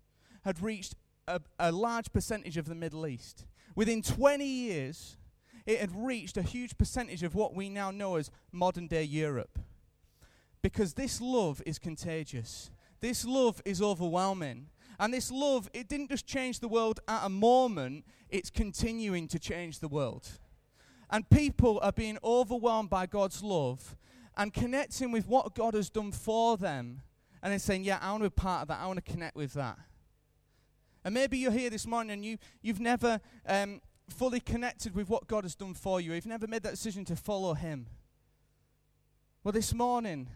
had 0.44 0.62
reached 0.62 0.96
a, 1.28 1.42
a 1.58 1.72
large 1.72 2.12
percentage 2.14 2.58
of 2.58 2.66
the 2.66 2.76
Middle 2.76 3.08
East. 3.08 3.46
Within 3.76 4.02
20 4.02 4.46
years, 4.46 5.18
it 5.66 5.80
had 5.80 5.92
reached 5.96 6.38
a 6.38 6.44
huge 6.44 6.78
percentage 6.78 7.24
of 7.24 7.34
what 7.34 7.56
we 7.56 7.70
now 7.70 7.92
know 7.92 8.16
as 8.18 8.30
modern 8.52 8.88
day 8.88 9.04
Europe. 9.04 9.60
Because 10.62 10.94
this 10.94 11.20
love 11.20 11.62
is 11.66 11.80
contagious. 11.80 12.70
This 13.02 13.26
love 13.26 13.62
is 13.66 13.82
overwhelming. 13.82 14.68
And 15.00 15.14
this 15.14 15.32
love, 15.32 15.70
it 15.74 15.88
didn't 15.88 16.10
just 16.10 16.26
change 16.26 16.60
the 16.60 16.68
world 16.68 17.00
at 17.08 17.26
a 17.26 17.30
moment, 17.30 18.06
it's 18.30 18.50
continuing 18.50 19.28
to 19.30 19.40
change 19.40 19.80
the 19.80 19.88
world. 19.88 20.28
And 21.10 21.30
people 21.30 21.80
are 21.82 21.92
being 21.92 22.18
overwhelmed 22.24 22.90
by 22.90 23.06
God's 23.06 23.44
love 23.44 23.96
and 24.38 24.54
connecting 24.54 25.12
with 25.12 25.28
what 25.28 25.54
God 25.56 25.74
has 25.74 25.90
done 25.90 26.12
for 26.12 26.58
them. 26.58 27.02
And 27.44 27.52
then 27.52 27.60
saying, 27.60 27.84
Yeah, 27.84 28.00
I 28.02 28.12
want 28.12 28.24
to 28.24 28.30
be 28.30 28.34
part 28.34 28.64
of 28.64 28.68
that. 28.70 28.80
I 28.80 28.88
want 28.88 29.04
to 29.04 29.12
connect 29.12 29.36
with 29.36 29.54
that. 29.54 29.78
And 31.04 31.14
maybe 31.14 31.38
you're 31.38 31.52
here 31.52 31.70
this 31.70 31.86
morning 31.86 32.12
and 32.12 32.26
you, 32.26 32.38
you've 32.64 32.80
never 32.80 33.22
um, 33.46 33.82
fully 34.10 34.40
connected 34.40 34.96
with 34.96 35.08
what 35.10 35.28
God 35.28 35.44
has 35.44 35.54
done 35.54 35.76
for 35.76 36.02
you. 36.02 36.14
You've 36.14 36.26
never 36.26 36.48
made 36.48 36.64
that 36.64 36.72
decision 36.72 37.06
to 37.06 37.16
follow 37.16 37.54
Him. 37.54 37.86
Well, 39.44 39.52
this 39.52 39.76
morning, 39.76 40.30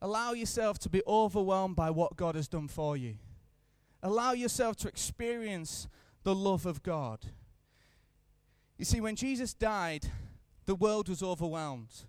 allow 0.00 0.32
yourself 0.32 0.78
to 0.80 0.88
be 0.88 1.02
overwhelmed 1.08 1.74
by 1.74 1.90
what 1.90 2.16
God 2.16 2.36
has 2.36 2.46
done 2.46 2.68
for 2.68 2.96
you. 2.96 3.16
Allow 4.02 4.32
yourself 4.32 4.76
to 4.76 4.88
experience 4.88 5.88
the 6.22 6.34
love 6.34 6.66
of 6.66 6.82
God. 6.82 7.26
You 8.76 8.84
see, 8.84 9.00
when 9.00 9.16
Jesus 9.16 9.54
died, 9.54 10.06
the 10.66 10.74
world 10.74 11.08
was 11.08 11.22
overwhelmed 11.22 12.04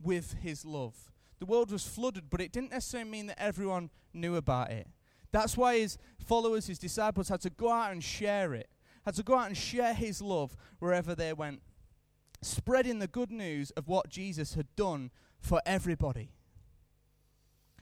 with 0.00 0.36
his 0.42 0.64
love. 0.64 1.10
The 1.38 1.46
world 1.46 1.72
was 1.72 1.86
flooded, 1.86 2.30
but 2.30 2.40
it 2.40 2.52
didn't 2.52 2.70
necessarily 2.70 3.10
mean 3.10 3.26
that 3.26 3.42
everyone 3.42 3.90
knew 4.12 4.36
about 4.36 4.70
it. 4.70 4.86
That's 5.32 5.56
why 5.56 5.78
his 5.78 5.98
followers, 6.24 6.66
his 6.66 6.78
disciples, 6.78 7.28
had 7.28 7.40
to 7.40 7.50
go 7.50 7.70
out 7.70 7.90
and 7.90 8.04
share 8.04 8.54
it, 8.54 8.68
had 9.04 9.14
to 9.14 9.22
go 9.22 9.36
out 9.36 9.48
and 9.48 9.56
share 9.56 9.94
his 9.94 10.22
love 10.22 10.56
wherever 10.78 11.14
they 11.14 11.32
went, 11.32 11.62
spreading 12.42 12.98
the 12.98 13.08
good 13.08 13.32
news 13.32 13.70
of 13.72 13.88
what 13.88 14.08
Jesus 14.08 14.54
had 14.54 14.66
done 14.76 15.10
for 15.40 15.60
everybody. 15.66 16.30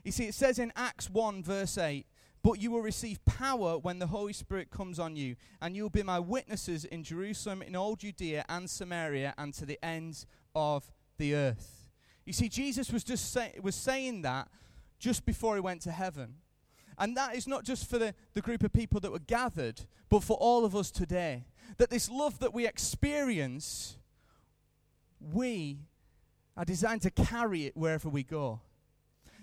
You 0.04 0.12
see, 0.12 0.24
it 0.26 0.34
says 0.34 0.58
in 0.58 0.72
Acts 0.76 1.10
1, 1.10 1.42
verse 1.42 1.76
8, 1.76 2.06
but 2.42 2.60
you 2.60 2.70
will 2.70 2.80
receive 2.80 3.24
power 3.24 3.78
when 3.78 3.98
the 3.98 4.06
Holy 4.06 4.32
Spirit 4.32 4.70
comes 4.70 4.98
on 4.98 5.16
you, 5.16 5.36
and 5.60 5.76
you 5.76 5.82
will 5.82 5.90
be 5.90 6.02
my 6.02 6.18
witnesses 6.18 6.84
in 6.84 7.02
Jerusalem, 7.02 7.62
in 7.62 7.76
all 7.76 7.96
Judea 7.96 8.44
and 8.48 8.68
Samaria, 8.68 9.34
and 9.36 9.52
to 9.54 9.66
the 9.66 9.78
ends 9.84 10.26
of 10.54 10.90
the 11.18 11.34
earth. 11.34 11.88
You 12.24 12.32
see, 12.32 12.48
Jesus 12.48 12.90
was 12.90 13.04
just 13.04 13.32
say, 13.32 13.58
was 13.62 13.74
saying 13.74 14.22
that 14.22 14.48
just 14.98 15.26
before 15.26 15.54
he 15.54 15.60
went 15.60 15.82
to 15.82 15.90
heaven. 15.90 16.36
And 16.98 17.16
that 17.16 17.34
is 17.34 17.46
not 17.46 17.64
just 17.64 17.88
for 17.88 17.98
the, 17.98 18.14
the 18.34 18.42
group 18.42 18.62
of 18.62 18.72
people 18.72 19.00
that 19.00 19.12
were 19.12 19.18
gathered, 19.18 19.82
but 20.08 20.22
for 20.22 20.36
all 20.36 20.64
of 20.64 20.76
us 20.76 20.90
today. 20.90 21.46
That 21.78 21.90
this 21.90 22.10
love 22.10 22.38
that 22.40 22.52
we 22.52 22.66
experience, 22.66 23.96
we 25.20 25.78
are 26.56 26.64
designed 26.64 27.02
to 27.02 27.10
carry 27.10 27.66
it 27.66 27.76
wherever 27.76 28.08
we 28.08 28.22
go 28.22 28.60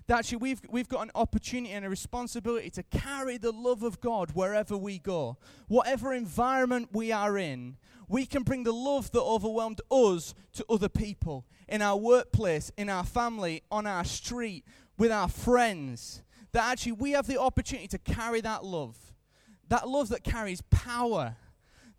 that 0.08 0.20
actually 0.20 0.38
we've, 0.38 0.62
we've 0.70 0.88
got 0.88 1.04
an 1.04 1.12
opportunity 1.16 1.74
and 1.74 1.86
a 1.86 1.90
responsibility 1.90 2.70
to 2.72 2.84
carry 2.84 3.38
the 3.38 3.52
love 3.52 3.84
of 3.84 4.00
God 4.00 4.32
wherever 4.32 4.78
we 4.78 5.00
go. 5.00 5.38
Whatever 5.68 6.14
environment 6.14 6.90
we 6.94 7.12
are 7.12 7.38
in, 7.38 7.78
we 8.08 8.26
can 8.26 8.44
bring 8.44 8.64
the 8.64 8.72
love 8.72 9.12
that 9.12 9.22
overwhelmed 9.22 9.82
us 9.92 10.34
to 10.54 10.66
other 10.70 10.88
people 10.88 11.46
in 11.68 11.82
our 11.82 11.98
workplace, 11.98 12.72
in 12.78 12.90
our 12.90 13.04
family, 13.04 13.64
on 13.70 13.86
our 13.86 14.06
street, 14.06 14.64
with 14.98 15.12
our 15.12 15.28
friends. 15.28 16.24
That 16.54 16.72
actually 16.72 16.94
we 16.94 17.12
have 17.12 17.28
the 17.28 17.40
opportunity 17.40 17.90
to 17.90 17.98
carry 17.98 18.40
that 18.42 18.64
love. 18.64 18.98
That 19.68 19.90
love 19.90 20.08
that 20.10 20.24
carries 20.24 20.62
power, 20.62 21.36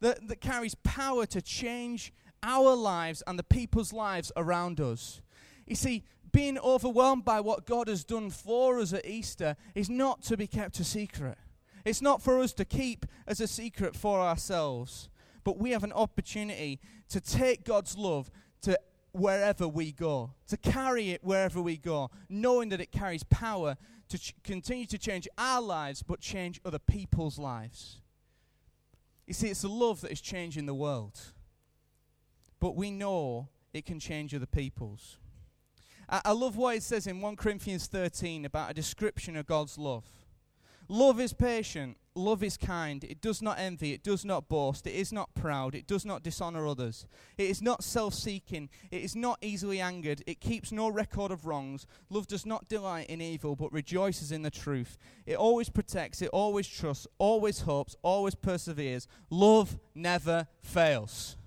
that, 0.01 0.27
that 0.29 0.40
carries 0.40 0.75
power 0.77 1.27
to 1.27 1.42
change 1.42 2.14
our 2.42 2.75
lives 2.75 3.23
and 3.27 3.38
the 3.38 3.44
people's 3.44 3.92
lives 3.92 4.33
around 4.35 4.81
us. 4.81 5.21
You 5.66 5.77
see, 5.77 6.05
being 6.33 6.59
overwhelmed 6.59 7.25
by 7.25 7.41
what 7.41 7.67
God 7.67 7.88
has 7.88 8.05
done 8.05 8.31
for 8.31 8.79
us 8.81 8.93
at 8.93 9.07
Easter 9.07 9.57
is 9.75 9.88
not 9.88 10.23
to 10.25 10.37
be 10.37 10.47
kept 10.47 10.81
a 10.81 10.85
secret. 10.85 11.38
It's 11.85 12.03
not 12.03 12.23
for 12.23 12.41
us 12.41 12.53
to 12.55 12.64
keep 12.64 13.07
as 13.27 13.41
a 13.41 13.47
secret 13.47 13.95
for 13.95 14.21
ourselves, 14.21 15.09
but 15.45 15.59
we 15.59 15.71
have 15.71 15.85
an 15.85 15.93
opportunity 15.93 16.81
to 17.09 17.21
take 17.21 17.64
God's 17.64 17.97
love 17.97 18.31
to 18.62 18.79
wherever 19.12 19.67
we 19.67 19.93
go, 19.93 20.33
to 20.49 20.57
carry 20.57 21.11
it 21.11 21.25
wherever 21.25 21.62
we 21.62 21.77
go, 21.77 22.11
knowing 22.29 22.69
that 22.71 22.81
it 22.81 22.93
carries 22.93 23.23
power 23.25 23.77
to 24.09 24.19
ch- 24.19 24.35
continue 24.43 24.87
to 24.87 24.99
change 24.99 25.29
our 25.38 25.62
lives, 25.62 26.03
but 26.03 26.21
change 26.21 26.61
other 26.64 26.79
people's 26.79 27.38
lives. 27.38 28.01
You 29.27 29.35
see, 29.35 29.49
it's 29.49 29.62
the 29.62 29.69
love 29.69 30.01
that 30.03 30.11
is 30.11 30.21
changing 30.21 30.67
the 30.67 30.75
world, 30.75 31.19
but 32.61 32.77
we 32.77 32.91
know 32.91 33.49
it 33.73 33.85
can 33.85 34.01
change 34.01 34.35
other 34.35 34.47
people's. 34.47 35.19
I, 36.09 36.21
I 36.27 36.33
love 36.33 36.57
what 36.57 36.77
it 36.77 36.83
says 36.83 37.07
in 37.07 37.21
1 37.21 37.37
Corinthians 37.37 37.87
13 37.87 38.44
about 38.44 38.71
a 38.71 38.75
description 38.75 39.37
of 39.37 39.47
God's 39.47 39.79
love. 39.79 40.05
Love 40.88 41.21
is 41.21 41.35
patient. 41.35 41.99
Love 42.14 42.42
is 42.42 42.57
kind. 42.57 43.05
It 43.05 43.21
does 43.21 43.42
not 43.42 43.59
envy. 43.59 43.92
It 43.92 44.03
does 44.03 44.25
not 44.25 44.49
boast. 44.49 44.87
It 44.87 44.94
is 44.94 45.12
not 45.12 45.35
proud. 45.35 45.75
It 45.75 45.87
does 45.87 46.05
not 46.05 46.23
dishonor 46.23 46.66
others. 46.66 47.07
It 47.37 47.49
is 47.49 47.62
not 47.62 47.85
self 47.85 48.14
seeking. 48.14 48.71
It 48.90 49.03
is 49.03 49.14
not 49.14 49.38
easily 49.40 49.81
angered. 49.81 50.25
It 50.27 50.40
keeps 50.40 50.73
no 50.73 50.88
record 50.88 51.31
of 51.31 51.47
wrongs. 51.47 51.87
Love 52.11 52.27
does 52.27 52.44
not 52.44 52.68
delight 52.68 53.09
in 53.09 53.21
evil, 53.21 53.55
but 53.55 53.73
rejoices 53.73 54.33
in 54.33 54.42
the 54.42 54.51
truth. 54.51 54.99
It 55.27 55.37
always 55.37 55.68
protects. 55.68 56.23
It 56.23 56.31
always 56.31 56.66
trusts. 56.66 57.07
Always 57.18 57.61
hopes. 57.61 57.94
Always 58.03 58.35
perseveres. 58.35 59.07
Love 59.31 59.79
never 59.94 60.49
fails. 60.61 61.38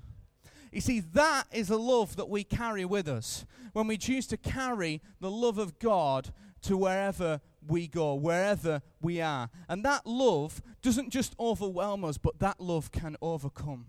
You 0.71 0.81
see, 0.81 1.01
that 1.01 1.47
is 1.51 1.69
a 1.69 1.77
love 1.77 2.15
that 2.15 2.29
we 2.29 2.43
carry 2.43 2.85
with 2.85 3.07
us 3.07 3.45
when 3.73 3.87
we 3.87 3.97
choose 3.97 4.25
to 4.27 4.37
carry 4.37 5.01
the 5.19 5.31
love 5.31 5.57
of 5.57 5.79
God 5.79 6.31
to 6.63 6.77
wherever 6.77 7.41
we 7.67 7.87
go, 7.87 8.13
wherever 8.13 8.81
we 9.01 9.21
are. 9.21 9.49
And 9.67 9.83
that 9.83 10.05
love 10.05 10.61
doesn't 10.81 11.09
just 11.09 11.35
overwhelm 11.39 12.05
us, 12.05 12.17
but 12.17 12.39
that 12.39 12.61
love 12.61 12.91
can 12.91 13.17
overcome. 13.21 13.85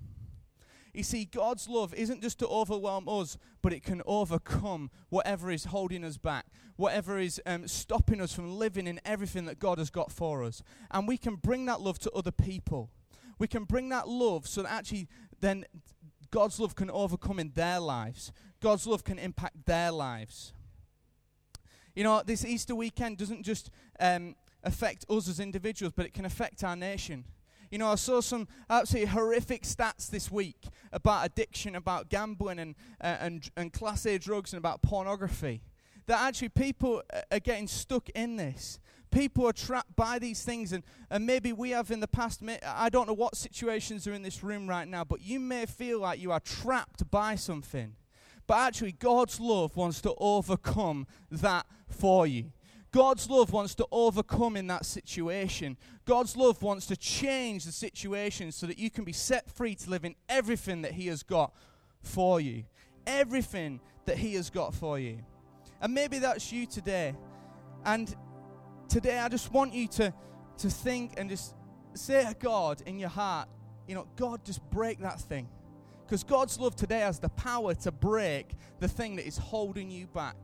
You 0.92 1.02
see, 1.02 1.24
God's 1.24 1.68
love 1.68 1.94
isn't 1.94 2.20
just 2.20 2.38
to 2.40 2.48
overwhelm 2.48 3.08
us, 3.08 3.38
but 3.62 3.72
it 3.72 3.82
can 3.82 4.02
overcome 4.04 4.90
whatever 5.08 5.50
is 5.50 5.66
holding 5.66 6.04
us 6.04 6.18
back, 6.18 6.46
whatever 6.76 7.18
is 7.18 7.40
um, 7.46 7.66
stopping 7.66 8.20
us 8.20 8.34
from 8.34 8.58
living 8.58 8.86
in 8.86 9.00
everything 9.04 9.46
that 9.46 9.58
God 9.58 9.78
has 9.78 9.88
got 9.88 10.12
for 10.12 10.42
us. 10.42 10.62
And 10.90 11.08
we 11.08 11.16
can 11.16 11.36
bring 11.36 11.64
that 11.66 11.80
love 11.80 11.98
to 12.00 12.10
other 12.10 12.30
people. 12.30 12.90
We 13.38 13.48
can 13.48 13.64
bring 13.64 13.88
that 13.88 14.06
love 14.06 14.46
so 14.46 14.62
that 14.62 14.70
actually 14.70 15.08
then 15.40 15.64
God's 16.32 16.58
love 16.58 16.74
can 16.74 16.90
overcome 16.90 17.38
in 17.38 17.52
their 17.54 17.78
lives. 17.78 18.32
God's 18.60 18.86
love 18.86 19.04
can 19.04 19.18
impact 19.18 19.66
their 19.66 19.92
lives. 19.92 20.52
You 21.94 22.02
know, 22.02 22.22
this 22.24 22.44
Easter 22.44 22.74
weekend 22.74 23.18
doesn't 23.18 23.42
just 23.42 23.70
um, 24.00 24.34
affect 24.64 25.04
us 25.08 25.28
as 25.28 25.38
individuals, 25.38 25.92
but 25.94 26.06
it 26.06 26.14
can 26.14 26.24
affect 26.24 26.64
our 26.64 26.74
nation. 26.74 27.26
You 27.70 27.78
know, 27.78 27.88
I 27.88 27.96
saw 27.96 28.20
some 28.20 28.48
absolutely 28.68 29.10
horrific 29.10 29.62
stats 29.62 30.08
this 30.08 30.30
week 30.30 30.68
about 30.90 31.26
addiction, 31.26 31.74
about 31.74 32.08
gambling, 32.08 32.58
and, 32.58 32.74
uh, 33.00 33.16
and, 33.20 33.50
and 33.56 33.72
Class 33.72 34.06
A 34.06 34.18
drugs, 34.18 34.52
and 34.52 34.58
about 34.58 34.82
pornography. 34.82 35.62
That 36.06 36.20
actually 36.20 36.48
people 36.48 37.02
are 37.30 37.40
getting 37.40 37.68
stuck 37.68 38.08
in 38.10 38.36
this 38.36 38.80
people 39.12 39.46
are 39.46 39.52
trapped 39.52 39.94
by 39.94 40.18
these 40.18 40.42
things, 40.42 40.72
and, 40.72 40.82
and 41.10 41.24
maybe 41.24 41.52
we 41.52 41.70
have 41.70 41.92
in 41.92 42.00
the 42.00 42.08
past. 42.08 42.42
I 42.66 42.88
don't 42.88 43.06
know 43.06 43.14
what 43.14 43.36
situations 43.36 44.08
are 44.08 44.12
in 44.12 44.22
this 44.22 44.42
room 44.42 44.66
right 44.66 44.88
now, 44.88 45.04
but 45.04 45.20
you 45.20 45.38
may 45.38 45.66
feel 45.66 46.00
like 46.00 46.18
you 46.18 46.32
are 46.32 46.40
trapped 46.40 47.08
by 47.10 47.36
something. 47.36 47.94
But 48.48 48.58
actually, 48.58 48.92
God's 48.92 49.38
love 49.38 49.76
wants 49.76 50.00
to 50.00 50.14
overcome 50.18 51.06
that 51.30 51.66
for 51.86 52.26
you. 52.26 52.52
God's 52.90 53.30
love 53.30 53.52
wants 53.52 53.74
to 53.76 53.86
overcome 53.90 54.56
in 54.56 54.66
that 54.66 54.84
situation. 54.84 55.78
God's 56.04 56.36
love 56.36 56.60
wants 56.62 56.86
to 56.86 56.96
change 56.96 57.64
the 57.64 57.72
situation 57.72 58.52
so 58.52 58.66
that 58.66 58.78
you 58.78 58.90
can 58.90 59.04
be 59.04 59.12
set 59.12 59.50
free 59.50 59.74
to 59.76 59.90
live 59.90 60.04
in 60.04 60.14
everything 60.28 60.82
that 60.82 60.92
He 60.92 61.06
has 61.06 61.22
got 61.22 61.54
for 62.02 62.40
you. 62.40 62.64
Everything 63.06 63.80
that 64.04 64.18
He 64.18 64.34
has 64.34 64.50
got 64.50 64.74
for 64.74 64.98
you. 64.98 65.20
And 65.80 65.94
maybe 65.94 66.18
that's 66.18 66.52
you 66.52 66.66
today. 66.66 67.14
And 67.84 68.14
today 68.92 69.18
I 69.18 69.28
just 69.30 69.50
want 69.50 69.72
you 69.72 69.88
to, 69.88 70.12
to 70.58 70.68
think 70.68 71.14
and 71.16 71.30
just 71.30 71.54
say 71.94 72.24
to 72.24 72.34
God 72.38 72.82
in 72.84 72.98
your 72.98 73.08
heart, 73.08 73.48
you 73.88 73.94
know, 73.94 74.06
God, 74.16 74.44
just 74.44 74.62
break 74.70 75.00
that 75.00 75.18
thing. 75.18 75.48
Because 76.04 76.22
God's 76.22 76.58
love 76.60 76.76
today 76.76 77.00
has 77.00 77.18
the 77.18 77.30
power 77.30 77.74
to 77.74 77.90
break 77.90 78.50
the 78.80 78.88
thing 78.88 79.16
that 79.16 79.26
is 79.26 79.38
holding 79.38 79.90
you 79.90 80.06
back. 80.08 80.36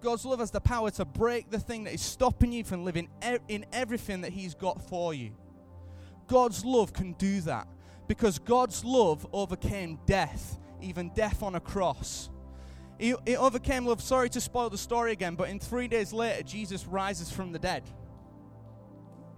God's 0.00 0.24
love 0.24 0.38
has 0.38 0.52
the 0.52 0.60
power 0.60 0.92
to 0.92 1.04
break 1.04 1.50
the 1.50 1.58
thing 1.58 1.84
that 1.84 1.94
is 1.94 2.00
stopping 2.00 2.52
you 2.52 2.62
from 2.62 2.84
living 2.84 3.08
in 3.48 3.66
everything 3.72 4.20
that 4.20 4.32
He's 4.32 4.54
got 4.54 4.80
for 4.88 5.12
you. 5.12 5.32
God's 6.28 6.64
love 6.64 6.92
can 6.92 7.14
do 7.14 7.40
that 7.42 7.66
because 8.06 8.38
God's 8.38 8.84
love 8.84 9.26
overcame 9.32 9.98
death, 10.06 10.56
even 10.80 11.10
death 11.14 11.42
on 11.42 11.56
a 11.56 11.60
cross. 11.60 12.30
He, 12.98 13.14
he 13.26 13.36
overcame 13.36 13.86
love. 13.86 14.02
Sorry 14.02 14.28
to 14.30 14.40
spoil 14.40 14.70
the 14.70 14.78
story 14.78 15.12
again, 15.12 15.36
but 15.36 15.48
in 15.48 15.58
three 15.58 15.88
days 15.88 16.12
later, 16.12 16.42
Jesus 16.42 16.86
rises 16.86 17.30
from 17.30 17.52
the 17.52 17.58
dead. 17.58 17.84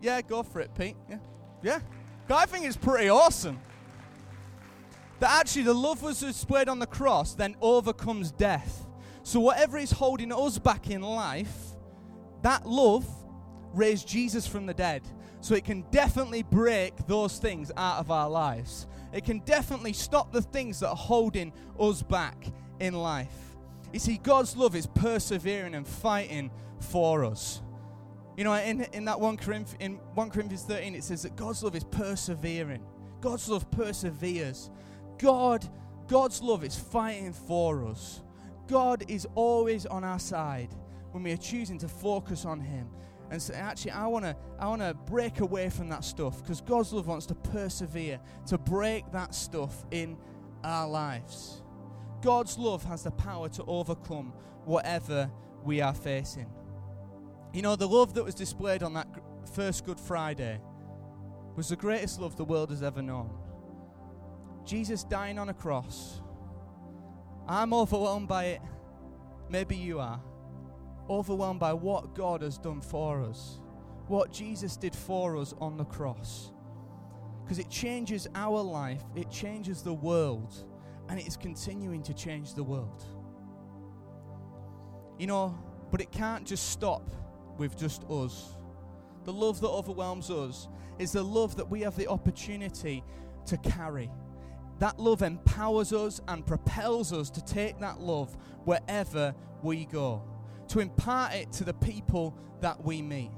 Yeah, 0.01 0.23
go 0.23 0.43
for 0.43 0.61
it, 0.61 0.75
Pete. 0.75 0.97
Yeah. 1.09 1.19
Yeah. 1.63 1.81
I 2.31 2.47
think 2.47 2.65
it's 2.65 2.77
pretty 2.77 3.09
awesome. 3.09 3.59
That 5.19 5.33
actually 5.33 5.65
the 5.65 5.75
love 5.75 6.03
was 6.03 6.21
displayed 6.21 6.69
on 6.69 6.79
the 6.79 6.87
cross, 6.87 7.35
then 7.35 7.57
overcomes 7.61 8.31
death. 8.31 8.87
So 9.23 9.41
whatever 9.41 9.77
is 9.77 9.91
holding 9.91 10.33
us 10.33 10.59
back 10.59 10.89
in 10.89 11.03
life, 11.03 11.55
that 12.43 12.67
love 12.67 13.07
raised 13.75 14.09
Jesus 14.09 14.47
from 14.47 14.67
the 14.67 14.75
dead. 14.75 15.03
So 15.41 15.55
it 15.55 15.65
can 15.65 15.85
definitely 15.91 16.43
break 16.43 16.95
those 17.07 17.39
things 17.39 17.71
out 17.77 17.99
of 17.99 18.11
our 18.11 18.31
lives. 18.31 18.87
It 19.13 19.25
can 19.25 19.41
definitely 19.41 19.93
stop 19.93 20.33
the 20.33 20.43
things 20.43 20.81
that 20.81 20.89
are 20.89 20.97
holding 20.97 21.53
us 21.79 22.03
back 22.03 22.47
in 22.79 22.95
life. 22.95 23.50
You 23.93 23.99
see, 23.99 24.19
God's 24.19 24.57
love 24.57 24.77
is 24.77 24.87
persevering 24.87 25.75
and 25.75 25.87
fighting 25.87 26.51
for 26.79 27.25
us. 27.25 27.61
You 28.37 28.45
know, 28.45 28.55
in, 28.55 28.83
in 28.93 29.05
that 29.07 29.21
1 29.21 29.37
Corinthians, 29.37 29.77
in 29.81 29.97
1 30.15 30.31
Corinthians 30.31 30.63
13, 30.63 30.95
it 30.95 31.05
says 31.05 31.23
that 31.23 31.37
God's 31.37 31.63
love 31.63 31.75
is 31.75 31.85
persevering. 31.85 32.83
God's 33.21 33.49
love 33.49 33.71
perseveres. 33.71 34.71
God, 35.19 35.69
God's 36.07 36.41
love 36.41 36.65
is 36.65 36.77
fighting 36.77 37.33
for 37.33 37.87
us. 37.87 38.23
God 38.67 39.05
is 39.09 39.27
always 39.35 39.85
on 39.87 40.05
our 40.05 40.19
side 40.19 40.71
when 41.11 41.23
we 41.23 41.33
are 41.33 41.37
choosing 41.37 41.79
to 41.79 41.89
focus 41.89 42.45
on 42.45 42.61
Him. 42.61 42.89
And 43.31 43.41
so 43.41 43.55
actually, 43.55 43.93
I 43.93 44.07
want 44.07 44.25
to 44.25 44.37
I 44.59 44.67
wanna 44.69 44.95
break 44.95 45.41
away 45.41 45.69
from 45.71 45.89
that 45.91 46.05
stuff 46.05 46.43
because 46.43 46.61
God's 46.61 46.93
love 46.93 47.07
wants 47.07 47.27
to 47.27 47.35
persevere, 47.35 48.21
to 48.47 48.59
break 48.59 49.11
that 49.13 49.35
stuff 49.35 49.85
in 49.91 50.17
our 50.65 50.89
lives. 50.89 51.60
God's 52.23 52.59
love 52.59 52.85
has 52.85 53.03
the 53.03 53.11
power 53.11 53.49
to 53.51 53.65
overcome 53.65 54.33
whatever 54.65 55.31
we 55.65 55.81
are 55.81 55.95
facing. 55.95 56.51
You 57.53 57.63
know, 57.63 57.77
the 57.77 57.89
love 57.89 58.15
that 58.15 58.25
was 58.25 58.35
displayed 58.35 58.83
on 58.83 58.95
that 58.95 59.09
first 59.53 59.85
Good 59.85 59.99
Friday 59.99 60.61
was 61.57 61.69
the 61.69 61.77
greatest 61.77 62.21
love 62.21 62.37
the 62.37 62.45
world 62.45 62.71
has 62.71 62.83
ever 62.83 63.03
known. 63.03 63.31
Jesus 64.65 65.03
dying 65.03 65.39
on 65.39 65.49
a 65.49 65.55
cross. 65.55 66.21
I'm 67.49 67.75
overwhelmed 67.75 68.29
by 68.29 68.45
it. 68.47 68.63
Maybe 69.49 69.77
you 69.77 69.99
are. 69.99 70.21
Overwhelmed 71.09 71.59
by 71.59 71.73
what 71.73 72.15
God 72.15 72.43
has 72.43 72.57
done 72.57 72.81
for 72.81 73.23
us, 73.23 73.59
what 74.07 74.31
Jesus 74.33 74.77
did 74.77 74.95
for 74.95 75.37
us 75.37 75.55
on 75.61 75.77
the 75.77 75.85
cross. 75.85 76.53
Because 77.43 77.59
it 77.59 77.69
changes 77.69 78.29
our 78.37 78.61
life, 78.61 79.03
it 79.17 79.29
changes 79.29 79.83
the 79.83 79.93
world, 79.93 80.65
and 81.11 81.19
it 81.19 81.27
is 81.27 81.37
continuing 81.37 82.03
to 82.05 82.15
change 82.15 82.55
the 82.55 82.63
world. 82.63 83.05
You 85.19 85.27
know, 85.27 85.59
but 85.91 86.01
it 86.01 86.13
can't 86.13 86.47
just 86.47 86.71
stop 86.71 87.11
with 87.59 87.77
just 87.77 88.05
us. 88.09 88.57
The 89.25 89.33
love 89.33 89.61
that 89.61 89.69
overwhelms 89.69 90.31
us 90.31 90.69
is 91.01 91.11
the 91.13 91.23
love 91.23 91.57
that 91.57 91.69
we 91.69 91.81
have 91.81 91.97
the 91.97 92.07
opportunity 92.07 93.03
to 93.47 93.57
carry. 93.59 94.09
That 94.79 95.01
love 95.01 95.23
empowers 95.23 95.93
us 95.93 96.21
and 96.29 96.47
propels 96.47 97.13
us 97.13 97.29
to 97.31 97.45
take 97.45 97.81
that 97.81 98.01
love 98.01 98.35
wherever 98.65 99.35
we 99.63 99.87
go, 99.87 100.23
to 100.69 100.79
impart 100.79 101.35
it 101.35 101.51
to 101.55 101.65
the 101.65 101.75
people 101.75 102.39
that 102.61 102.83
we 102.85 103.03
meet, 103.03 103.33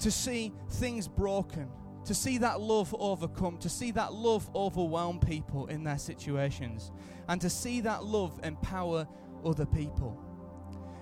to 0.00 0.10
see 0.10 0.52
things 0.72 1.08
broken, 1.08 1.70
to 2.08 2.14
see 2.14 2.38
that 2.38 2.58
love 2.58 2.96
overcome, 2.98 3.58
to 3.58 3.68
see 3.68 3.90
that 3.90 4.14
love 4.14 4.48
overwhelm 4.54 5.20
people 5.20 5.66
in 5.66 5.84
their 5.84 5.98
situations, 5.98 6.90
and 7.28 7.38
to 7.38 7.50
see 7.50 7.82
that 7.82 8.02
love 8.02 8.40
empower 8.42 9.06
other 9.44 9.66
people. 9.66 10.18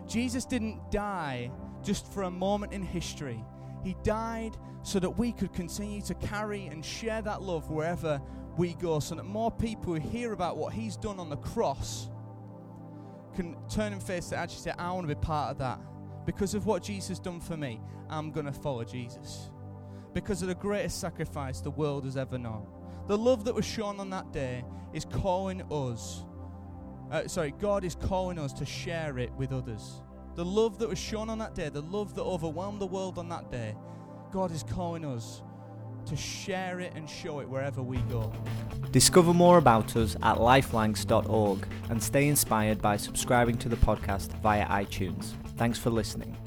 Jesus 0.09 0.45
didn't 0.45 0.91
die 0.91 1.49
just 1.85 2.13
for 2.13 2.25
a 2.25 2.31
moment 2.31 2.73
in 2.73 2.83
history. 2.83 3.41
He 3.85 3.95
died 4.03 4.57
so 4.83 4.99
that 4.99 5.11
we 5.11 5.31
could 5.31 5.53
continue 5.53 6.03
to 6.03 6.15
carry 6.15 6.67
and 6.67 6.85
share 6.85 7.23
that 7.23 7.41
love 7.41 7.71
wherever 7.71 8.21
we 8.57 8.75
go, 8.75 8.99
so 8.99 9.15
that 9.15 9.27
more 9.27 9.53
people 9.53 9.95
who 9.95 10.01
hear 10.01 10.33
about 10.33 10.57
what 10.57 10.73
He's 10.73 10.97
done 10.97 11.21
on 11.21 11.31
the 11.31 11.37
cross 11.37 12.09
can 13.37 13.55
turn 13.69 13.93
and 13.93 14.03
face 14.03 14.31
to 14.31 14.37
actually 14.37 14.63
say, 14.63 14.73
I 14.77 14.91
want 14.91 15.09
to 15.09 15.15
be 15.15 15.21
part 15.21 15.53
of 15.53 15.59
that. 15.59 15.79
Because 16.25 16.55
of 16.55 16.67
what 16.67 16.83
Jesus 16.83 17.21
done 17.21 17.39
for 17.39 17.57
me, 17.57 17.81
I'm 18.11 18.33
going 18.33 18.47
to 18.47 18.53
follow 18.53 18.83
Jesus. 18.83 19.51
Because 20.17 20.41
of 20.41 20.49
the 20.49 20.55
greatest 20.55 20.99
sacrifice 20.99 21.61
the 21.61 21.71
world 21.71 22.07
has 22.07 22.17
ever 22.17 22.39
known. 22.39 22.67
The 23.07 23.19
love 23.19 23.45
that 23.45 23.55
was 23.55 23.67
shown 23.67 24.01
on 24.01 24.09
that 24.09 24.33
day 24.33 24.65
is 24.95 25.05
calling 25.05 25.61
us, 25.71 26.25
uh, 27.11 27.29
sorry, 27.29 27.53
God 27.59 27.85
is 27.85 27.95
calling 27.97 28.39
us 28.39 28.55
to 28.55 28.65
share 28.65 29.19
it 29.19 29.31
with 29.35 29.53
others. 29.53 30.01
The 30.35 30.45
love 30.45 30.79
that 30.79 30.89
was 30.89 30.99
shown 30.99 31.29
on 31.29 31.37
that 31.41 31.55
day, 31.55 31.69
the 31.69 31.83
love 31.83 32.15
that 32.15 32.23
overwhelmed 32.23 32.81
the 32.81 32.87
world 32.87 33.19
on 33.19 33.29
that 33.29 33.51
day, 33.51 33.77
God 34.33 34.51
is 34.53 34.63
calling 34.63 35.05
us 35.05 35.43
to 36.07 36.17
share 36.17 36.81
it 36.81 36.95
and 36.97 37.11
show 37.11 37.41
it 37.41 37.49
wherever 37.51 37.83
we 37.83 37.99
go. 38.09 38.33
Discover 38.93 39.35
more 39.35 39.59
about 39.59 39.97
us 39.97 40.17
at 40.23 40.39
lifelancs.org 40.39 41.69
and 41.91 42.03
stay 42.03 42.29
inspired 42.29 42.81
by 42.81 42.97
subscribing 42.97 43.59
to 43.59 43.69
the 43.69 43.77
podcast 43.77 44.29
via 44.41 44.67
iTunes. 44.69 45.35
Thanks 45.59 45.79
for 45.79 45.91
listening. 45.91 46.39